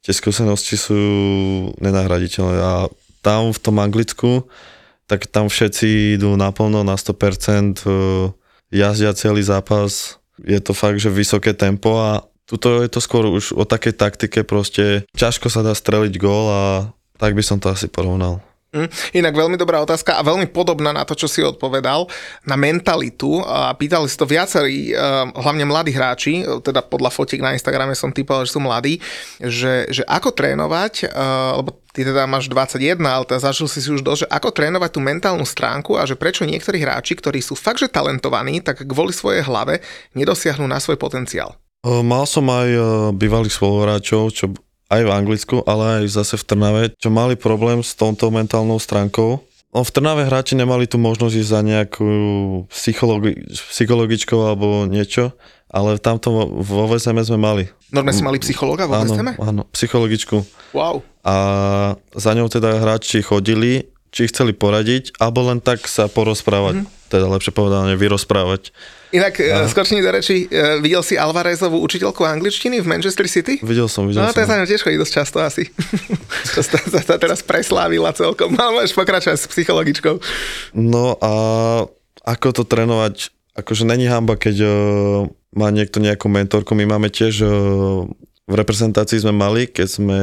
[0.00, 1.00] Tie skúsenosti sú
[1.80, 2.74] nenahraditeľné a
[3.20, 4.48] tam v tom Anglicku
[5.06, 7.90] tak tam všetci idú naplno na 100%, e,
[8.74, 13.56] jazdia celý zápas, je to fakt, že vysoké tempo a tuto je to skôr už
[13.56, 16.62] o takej taktike proste, ťažko sa dá streliť gól a
[17.16, 18.44] tak by som to asi porovnal.
[18.76, 18.92] Hm.
[19.16, 22.04] Inak veľmi dobrá otázka a veľmi podobná na to, čo si odpovedal,
[22.44, 23.40] na mentalitu.
[23.40, 24.98] A pýtali si to viacerí, eh,
[25.32, 29.00] hlavne mladí hráči, teda podľa fotiek na Instagrame som typoval, že sú mladí,
[29.40, 31.08] že, že ako trénovať,
[31.56, 34.90] lebo ty teda máš 21, ale teda zažil si si už dosť, že ako trénovať
[34.92, 39.16] tú mentálnu stránku a že prečo niektorí hráči, ktorí sú fakt, že talentovaní, tak kvôli
[39.16, 39.80] svojej hlave
[40.12, 41.56] nedosiahnu na svoj potenciál.
[41.80, 42.68] Mal som aj
[43.16, 44.52] bývalých spoluhráčov, čo
[44.92, 49.45] aj v Anglicku, ale aj zase v Trnave, čo mali problém s touto mentálnou stránkou.
[49.76, 52.08] No, v Trnave hráči nemali tu možnosť ísť za nejakú
[52.72, 55.36] psychologi- psychologičkou alebo niečo,
[55.68, 57.68] ale tamto vo VSM sme mali.
[57.92, 59.36] Normálne si mali psychológa vo áno, VSM?
[59.36, 60.40] Áno, psychologičku.
[60.72, 61.04] Wow.
[61.28, 61.34] A
[62.16, 66.82] za ňou teda hráči chodili, či chceli poradiť, alebo len tak sa porozprávať.
[66.82, 68.74] Mm-hmm teda lepšie povedané, vyrozprávať.
[69.14, 73.62] Inak, uh, skočný do reči, uh, videl si Alvarezovú učiteľku angličtiny v Manchester City?
[73.62, 74.42] Videl som, videl no, som.
[74.42, 75.70] No, to tiež chodí dosť často asi.
[76.54, 78.50] to sa, teraz preslávila celkom.
[78.58, 80.18] No, môžeš pokračovať s psychologičkou.
[80.74, 81.32] No a
[82.26, 84.70] ako to trénovať, akože není hamba, keď uh,
[85.54, 86.74] má niekto nejakú mentorku.
[86.74, 88.02] My máme tiež, uh,
[88.46, 90.20] v reprezentácii sme mali, keď sme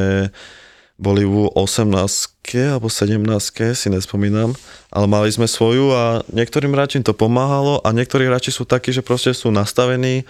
[1.01, 1.89] boli v 18
[2.69, 3.17] alebo 17
[3.73, 4.53] si nespomínam,
[4.93, 9.01] ale mali sme svoju a niektorým hráčom to pomáhalo a niektorí hráči sú takí, že
[9.01, 10.27] proste sú nastavení,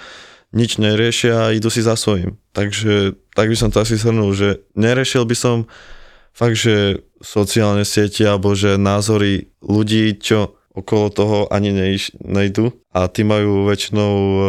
[0.53, 2.38] nič neriešia a idú si za svojím.
[2.53, 5.66] Takže tak by som to asi shrnul, že neriešil by som
[6.32, 12.74] fakt, že sociálne siete alebo že názory ľudí, čo okolo toho ani nejš, nejdu.
[12.90, 14.40] A tí majú väčšinou e,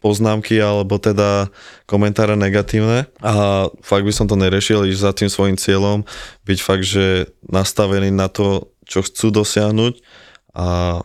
[0.00, 1.48] poznámky alebo teda
[1.88, 3.08] komentáre negatívne.
[3.24, 6.04] A fakt by som to nerešil, ísť za tým svojim cieľom,
[6.44, 10.04] byť fakt, že nastavený na to, čo chcú dosiahnuť.
[10.52, 11.00] A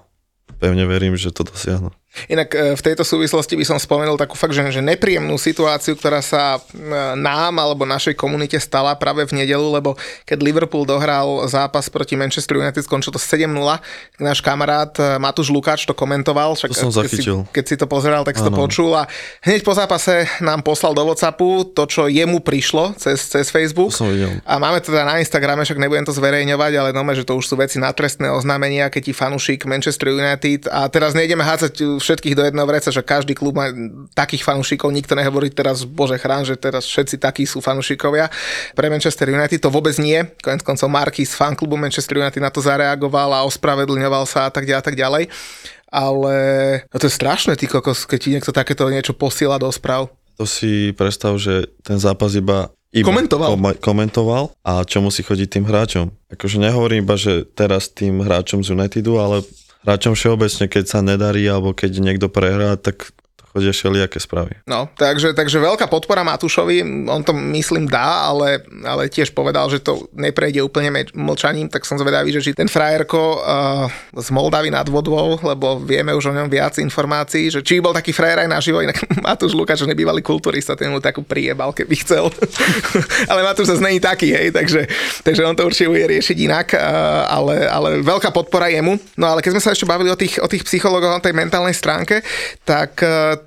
[0.59, 1.91] pevne verím, že to dosiahnu.
[2.31, 6.23] Inak e, v tejto súvislosti by som spomenul takú fakt, že, že nepríjemnú situáciu, ktorá
[6.23, 6.79] sa e,
[7.19, 12.59] nám alebo našej komunite stala práve v nedelu, lebo keď Liverpool dohral zápas proti Manchester
[12.59, 13.51] United, skončil to 7-0,
[14.19, 17.85] náš kamarát e, Matúš Lukáč to komentoval, však to som keď, si, keď si to
[17.85, 19.07] pozeral, tak si to počul a
[19.43, 23.91] hneď po zápase nám poslal do Whatsappu to, čo jemu prišlo cez, cez Facebook.
[23.91, 24.39] To som videl.
[24.47, 27.45] A máme to teda na Instagrame, však nebudem to zverejňovať, ale no, že to už
[27.45, 32.37] sú veci na trestné oznámenia, keď ti fanúšik Manchester United a teraz nejdeme hádzať všetkých
[32.37, 33.73] do jedného vreca, že každý klub má
[34.13, 38.29] takých fanúšikov, nikto nehovorí teraz, bože chrán, že teraz všetci takí sú fanúšikovia.
[38.77, 40.21] Pre Manchester United to vôbec nie.
[40.45, 44.69] Konec koncov Marky z fanklubu Manchester United na to zareagoval a ospravedlňoval sa a tak
[44.69, 45.23] ďalej a tak ďalej.
[45.89, 46.35] Ale
[46.91, 50.13] no to je strašné, ty kokos, keď ti niekto takéto niečo posiela do správ.
[50.35, 53.49] To si predstav, že ten zápas iba iba Komentoval.
[53.59, 56.15] Kom- komentoval a čo musí chodiť tým hráčom.
[56.31, 59.43] Akože nehovorím iba, že teraz tým hráčom z Unitedu, ale
[59.85, 63.13] hráčom všeobecne, keď sa nedarí alebo keď niekto prehrá, tak
[63.55, 64.59] chodia všelijaké správy.
[64.67, 69.79] No, takže, takže veľká podpora Matúšovi, on to myslím dá, ale, ale tiež povedal, že
[69.79, 74.83] to neprejde úplne mlčaním, tak som zvedavý, že či ten frajerko uh, z Moldavy nad
[74.91, 78.83] vodou, lebo vieme už o ňom viac informácií, že či bol taký frajer aj naživo,
[78.83, 82.27] inak Matúš Lukáš, nebývalý kulturista, ten mu takú priebal, keby chcel.
[83.31, 84.83] ale Matúš sa není taký, hej, takže,
[85.23, 88.99] takže on to určite bude riešiť inak, uh, ale, ale veľká podpora jemu.
[89.15, 91.71] No ale keď sme sa ešte bavili o tých, o tých psychológoch, o tej mentálnej
[91.71, 92.19] stránke,
[92.67, 93.44] tak uh,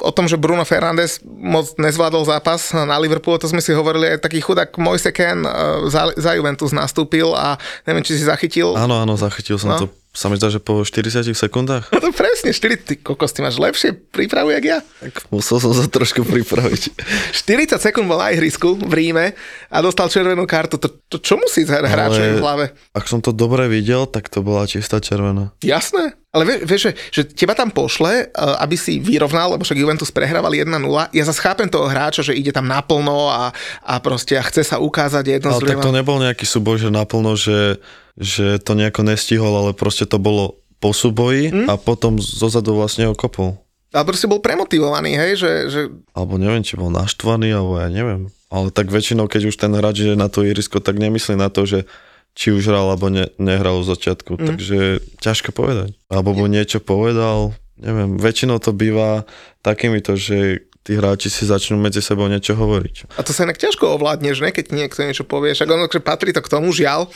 [0.00, 4.22] o tom, že Bruno Fernández moc nezvládol zápas na Liverpool, to sme si hovorili, aj
[4.22, 5.42] taký chudák Moise Ken
[5.88, 7.56] za, za Juventus nastúpil a
[7.88, 8.76] neviem, či si zachytil.
[8.76, 9.78] Áno, áno, zachytil som no.
[9.80, 11.90] to sa mi zdá, že po 40 sekundách.
[11.90, 14.78] No to presne, 4, ty kokos, ty máš lepšie prípravu, jak ja.
[15.02, 16.94] Tak musel som sa trošku pripraviť.
[17.34, 19.34] 40 sekúnd bol na ihrisku v Ríme
[19.66, 20.78] a dostal červenú kartu.
[20.78, 22.64] To, to čo musí hráčom v hlave?
[22.94, 25.50] Ak som to dobre videl, tak to bola čistá červená.
[25.66, 26.14] Jasné.
[26.34, 30.10] Ale vieš, vie, že, že teba tam pošle, e, aby si vyrovnal, lebo však Juventus
[30.10, 30.66] prehrával 1-0.
[31.14, 34.82] Ja zase chápem toho hráča, že ide tam naplno a, a proste a chce sa
[34.82, 37.78] ukázať jedno Ale tak to nebol nejaký súboj, že naplno, že
[38.18, 41.66] že to nejako nestihol, ale proste to bolo po súboji mm.
[41.70, 43.58] a potom zozadu vlastne ho kopol.
[43.94, 45.80] Ale proste bol premotivovaný, hej, že, že...
[46.18, 48.26] Alebo neviem, či bol naštvaný, alebo ja neviem.
[48.50, 51.62] Ale tak väčšinou, keď už ten hráč je na to irisko, tak nemyslí na to,
[51.62, 51.86] že
[52.34, 54.34] či už hral, alebo ne, nehral v začiatku.
[54.34, 54.46] Mm.
[54.50, 54.78] Takže
[55.22, 55.94] ťažko povedať.
[56.10, 58.18] Alebo mu niečo povedal, neviem.
[58.18, 59.22] Väčšinou to býva
[59.62, 63.16] takýmito, že tí hráči si začnú medzi sebou niečo hovoriť.
[63.16, 64.50] A to sa inak ťažko ovládneš, ne?
[64.52, 65.56] keď niekto niečo povie.
[65.56, 67.08] Však ono, že patrí to k tomu, žiaľ,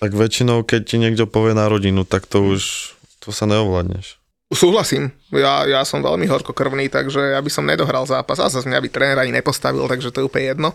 [0.00, 4.20] tak väčšinou, keď ti niekto povie na rodinu, tak to už, to sa neovládneš.
[4.46, 5.10] Súhlasím.
[5.34, 8.38] Ja, ja som veľmi horkokrvný, takže ja by som nedohral zápas.
[8.38, 10.70] A zase mňa by tréner ani nepostavil, takže to je úplne jedno.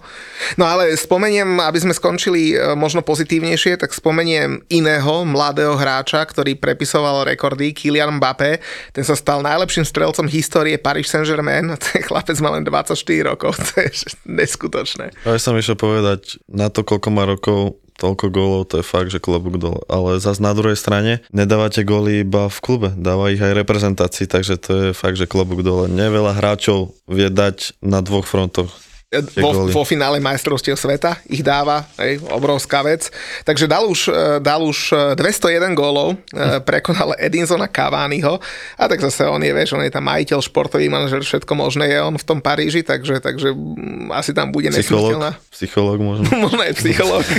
[0.59, 6.59] No ale spomeniem, aby sme skončili e, možno pozitívnejšie, tak spomeniem iného mladého hráča, ktorý
[6.59, 8.59] prepisoval rekordy, Kylian Mbappé.
[8.91, 11.72] Ten sa stal najlepším strelcom histórie Paris Saint-Germain.
[11.95, 12.91] Ten chlapec má len 24
[13.24, 15.15] rokov, to je neskutočné.
[15.24, 19.22] Ja som išiel povedať, na to, koľko má rokov, toľko gólov, to je fakt, že
[19.22, 19.86] klobúk dole.
[19.86, 24.58] Ale zas na druhej strane nedávate góly iba v klube, dáva ich aj reprezentácii, takže
[24.58, 25.86] to je fakt, že klobúk dole.
[25.86, 28.74] Neveľa hráčov vie dať na dvoch frontoch
[29.12, 33.12] vo, vo finále majstrovstiev sveta ich dáva, hej, obrovská vec.
[33.43, 38.39] Takže dal už, e, dal už 201 e, gólov, e, prekonal Edinsona Cavaniho
[38.80, 41.99] a tak zase on je, vieš, on je tam majiteľ, športový manažer, všetko možné je
[41.99, 45.36] on v tom Paríži, takže, takže mm, asi tam bude nesmrteľná.
[45.51, 46.32] Psychológ možno.
[46.47, 47.28] možno je psychológ.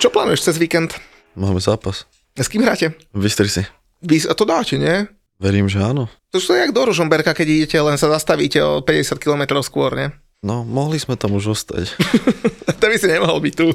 [0.00, 0.96] Čo plánuješ cez víkend?
[1.36, 2.08] Máme zápas.
[2.32, 2.94] S kým hráte?
[3.12, 3.66] V Bystrici.
[3.98, 5.10] Vy, a to dáte, nie?
[5.38, 6.10] Verím, že áno.
[6.34, 10.10] To je jak do Ružomberka, keď idete, len sa zastavíte o 50 km skôr, ne?
[10.42, 11.94] No, mohli sme tam už ostať.
[12.82, 13.70] to by si nemohol byť tu.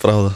[0.00, 0.32] Pravda.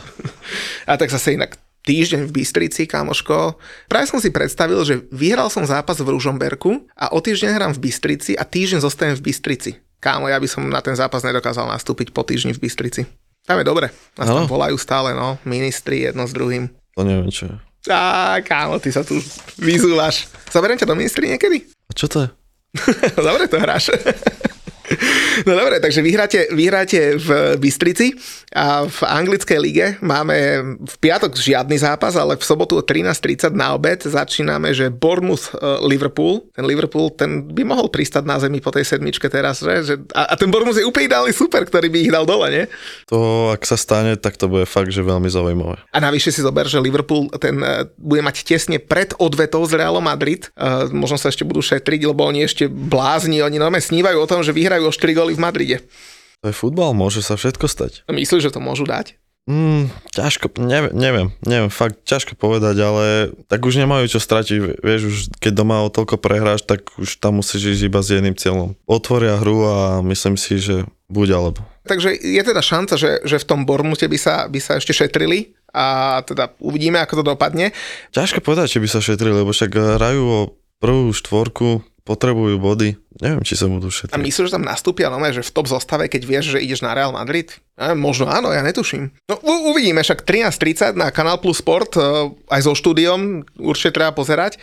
[0.89, 3.57] A tak zase inak týždeň v Bystrici, kamoško.
[3.89, 7.89] Práve som si predstavil, že vyhral som zápas v Ružomberku a o týždeň hrám v
[7.89, 9.81] Bystrici a týždeň zostanem v Bystrici.
[9.97, 13.09] Kámo, ja by som na ten zápas nedokázal nastúpiť po týždni v Bystrici.
[13.49, 13.89] Tam je dobre.
[14.21, 15.41] Nás tam volajú stále, no.
[15.49, 16.69] Ministri jedno s druhým.
[16.97, 17.57] To neviem, čo je.
[17.89, 19.17] Á, kámo, ty sa tu
[19.57, 20.29] vyzúvaš.
[20.53, 21.69] Zaberiem ťa do ministri niekedy?
[21.89, 22.29] A čo to je?
[23.17, 23.93] Dobre to hráš.
[25.47, 28.17] No dobre, takže vyhráte, vyhráte v Bystrici
[28.57, 30.37] a v anglickej lige máme
[30.81, 35.79] v piatok žiadny zápas, ale v sobotu o 13.30 na obed začíname, že Bournemouth uh,
[35.85, 36.49] Liverpool.
[36.57, 39.75] Ten Liverpool, ten by mohol pristať na zemi po tej sedmičke teraz, že?
[39.85, 42.65] že a, a ten Bournemouth je úplne ideálny super, ktorý by ich dal dole, nie?
[43.13, 45.79] To, ak sa stane, tak to bude fakt, že veľmi zaujímavé.
[45.93, 50.05] A navyše si zober, že Liverpool ten uh, bude mať tesne pred odvetou z Realom
[50.05, 50.49] Madrid.
[50.57, 54.41] Uh, možno sa ešte budú šetriť, lebo oni ešte blázni, oni normálne snívajú o tom,
[54.41, 55.79] že vyhrajú o 4 góly v Madride.
[56.45, 58.07] To je futbal, môže sa všetko stať.
[58.07, 59.19] Myslíš, že to môžu dať?
[59.49, 65.01] Mm, ťažko, neviem, neviem, neviem, fakt ťažko povedať, ale tak už nemajú čo stratiť, vieš,
[65.09, 68.77] už keď doma o toľko prehráš, tak už tam musíš ísť iba s jedným cieľom.
[68.85, 71.65] Otvoria hru a myslím si, že buď alebo.
[71.89, 75.57] Takže je teda šanca, že, že v tom Bormute by sa, by sa ešte šetrili
[75.73, 77.73] a teda uvidíme, ako to dopadne.
[78.13, 80.41] Ťažko povedať, či by sa šetrili, lebo však hrajú o
[80.77, 82.97] prvú štvorku potrebujú body.
[83.21, 84.17] Neviem, či sa A budú šetriť.
[84.17, 87.13] myslíš, že tam nastúpia, no že v top zostave, keď vieš, že ideš na Real
[87.13, 87.53] Madrid?
[87.77, 89.13] A možno áno, ja netuším.
[89.29, 92.03] No u- uvidíme, však 13.30 na Kanál Plus Sport, eh,
[92.49, 94.57] aj so štúdiom, určite treba pozerať.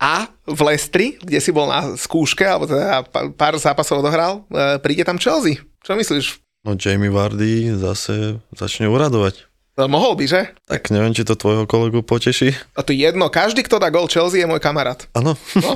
[0.00, 3.04] A v Lestri, kde si bol na skúške, alebo teda
[3.36, 5.60] pár zápasov odohral, eh, príde tam Chelsea.
[5.84, 6.40] Čo myslíš?
[6.64, 9.49] No Jamie Vardy zase začne uradovať.
[9.80, 10.40] No, mohol by, že?
[10.68, 12.52] Tak neviem, či to tvojho kolegu poteší.
[12.76, 15.08] A to jedno, každý, kto dá gol Chelsea, je môj kamarát.
[15.16, 15.40] Áno.
[15.56, 15.72] No.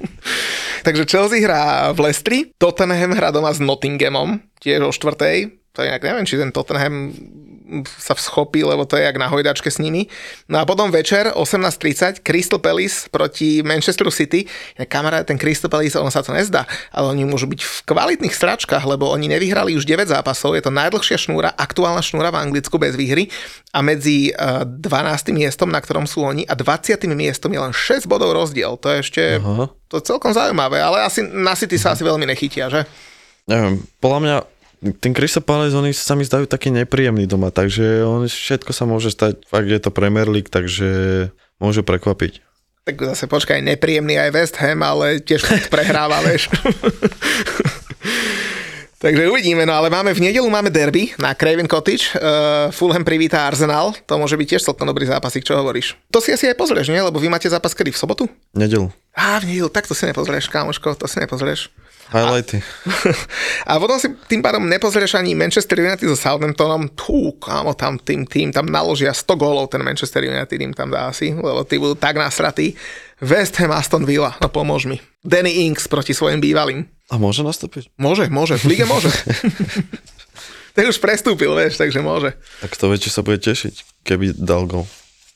[0.88, 5.57] Takže Chelsea hrá v Lestri, Tottenham hrá doma s Nottinghamom, tiež o štvrtej.
[5.78, 7.14] To je, neviem, či ten Tottenham
[7.86, 10.08] sa schopí, lebo to je jak na hojdačke s nimi.
[10.48, 14.48] No a potom večer 18.30 Crystal Palace proti Manchesteru City.
[14.88, 18.84] Kamarát, ten Crystal Palace, ono sa to nezdá, ale oni môžu byť v kvalitných stračkách,
[18.88, 22.96] lebo oni nevyhrali už 9 zápasov, je to najdlhšia šnúra, aktuálna šnúra v Anglicku bez
[22.96, 23.28] výhry
[23.76, 25.36] a medzi uh, 12.
[25.36, 27.04] miestom, na ktorom sú oni a 20.
[27.12, 28.80] miestom je len 6 bodov rozdiel.
[28.80, 29.68] To je ešte Aha.
[29.92, 32.88] to je celkom zaujímavé, ale asi na City sa asi veľmi nechytia, že?
[33.48, 34.36] Neviem, podľa mňa
[34.78, 35.12] ten
[35.42, 39.66] Palace, oni sa mi zdajú taký nepríjemný doma, takže on, všetko sa môže stať, fakt
[39.66, 42.42] je to Premier League, takže môže prekvapiť.
[42.86, 46.48] Tak zase počkaj, nepríjemný aj West Ham, ale tiež prehráva, vieš.
[48.98, 53.46] Takže uvidíme, no ale máme v nedelu máme derby na Craven Cottage, uh, Fulham privíta
[53.46, 55.94] Arsenal, to môže byť tiež celkom dobrý zápasik, čo hovoríš?
[56.10, 56.98] To si asi aj pozrieš, nie?
[56.98, 58.24] Lebo vy máte zápas kedy v sobotu?
[58.50, 58.90] Nedelu.
[59.14, 61.70] Á, v nedelu, tak to si nepozrieš, kámoško, to si nepozrieš.
[62.08, 62.64] Highlighty.
[63.70, 66.88] A potom si tým pádom nepozrieš ani Manchester United so Southamptonom.
[66.96, 71.12] Tú, kámo, tam tým, tým, tam naložia 100 gólov ten Manchester United im tam dá
[71.12, 72.72] asi, lebo tí budú tak nasratí.
[73.20, 75.02] West Ham Aston Villa, no pomôž mi.
[75.20, 76.88] Danny Inks proti svojim bývalým.
[77.12, 77.92] A môže nastúpiť?
[78.00, 79.12] Môže, môže, v lige môže.
[80.78, 82.32] Ten už prestúpil, vieš, takže môže.
[82.62, 84.86] Tak to väčšie sa bude tešiť, keby dal gol.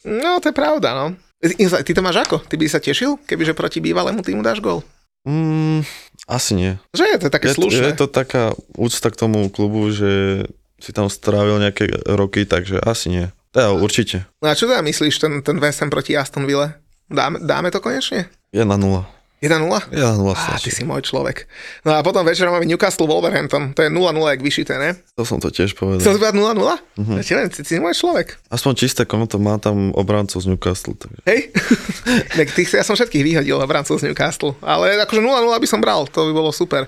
[0.06, 1.06] No, to je pravda, no.
[1.42, 2.38] Ty to máš ako?
[2.46, 4.86] Ty by sa tešil, kebyže proti bývalému týmu dáš gól?
[5.22, 5.86] Mm,
[6.26, 6.72] asi nie.
[6.90, 7.84] Že je to také Je, slušné.
[7.86, 10.44] je to taká úcta k tomu klubu, že
[10.82, 13.26] si tam strávil nejaké roky, takže asi nie.
[13.54, 14.26] Teda určite.
[14.42, 16.74] No a čo teda myslíš, ten, ten West Ham proti Aston Ville?
[17.12, 18.26] Dáme, dáme to konečne?
[18.50, 19.04] 1 na 0.
[19.42, 19.58] 1-0?
[19.90, 21.50] 1 na 0 Á, ty si môj človek.
[21.82, 23.74] No a potom večer máme Newcastle Wolverhampton.
[23.74, 24.94] To je 0-0, jak vyšité, ne?
[25.18, 26.14] To som to tiež Chcel povedal.
[26.14, 26.62] si povedať 0-0?
[26.62, 27.16] Mm-hmm.
[27.18, 28.38] Ja ti len, ty si môj človek.
[28.54, 30.94] Aspoň čisté konto má tam obrancov z Newcastle.
[30.94, 31.26] Takže.
[31.26, 31.50] Hej?
[32.38, 34.54] tak tých, ja som všetkých vyhodil na brancov z Newcastle.
[34.62, 36.86] Ale akože 0-0 by som bral, to by bolo super.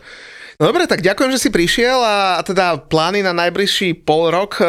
[0.61, 4.66] No dobre, tak ďakujem, že si prišiel a teda plány na najbližší pol rok, e,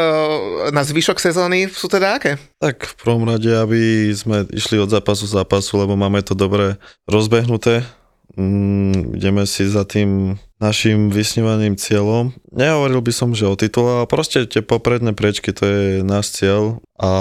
[0.73, 2.41] na zvyšok sezóny sú teda aké?
[2.57, 7.85] Tak v prvom rade, aby sme išli od zápasu zápasu, lebo máme to dobre rozbehnuté.
[8.33, 12.31] Mm, ideme si za tým našim vysnívaným cieľom.
[12.55, 16.79] Nehovoril by som, že o titul, ale proste tie popredné priečky, to je náš cieľ
[16.95, 17.11] a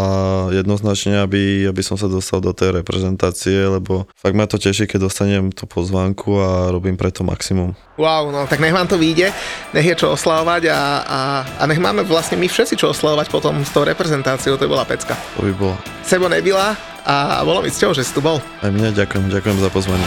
[0.55, 5.11] jednoznačne, aby, aby som sa dostal do tej reprezentácie, lebo fakt ma to teší, keď
[5.11, 7.75] dostanem tú pozvánku a robím preto maximum.
[7.99, 9.35] Wow, no tak nech vám to vyjde,
[9.75, 11.21] nech je čo oslavovať a, a,
[11.59, 15.19] a nech máme vlastne my všetci čo oslavovať potom s tou reprezentáciou, to bola pecka.
[15.35, 15.75] To by bolo.
[16.07, 18.39] Sebo Nebila a bolo mi cťou, že si tu bol.
[18.63, 20.07] Aj mne ďakujem, ďakujem za pozvanie.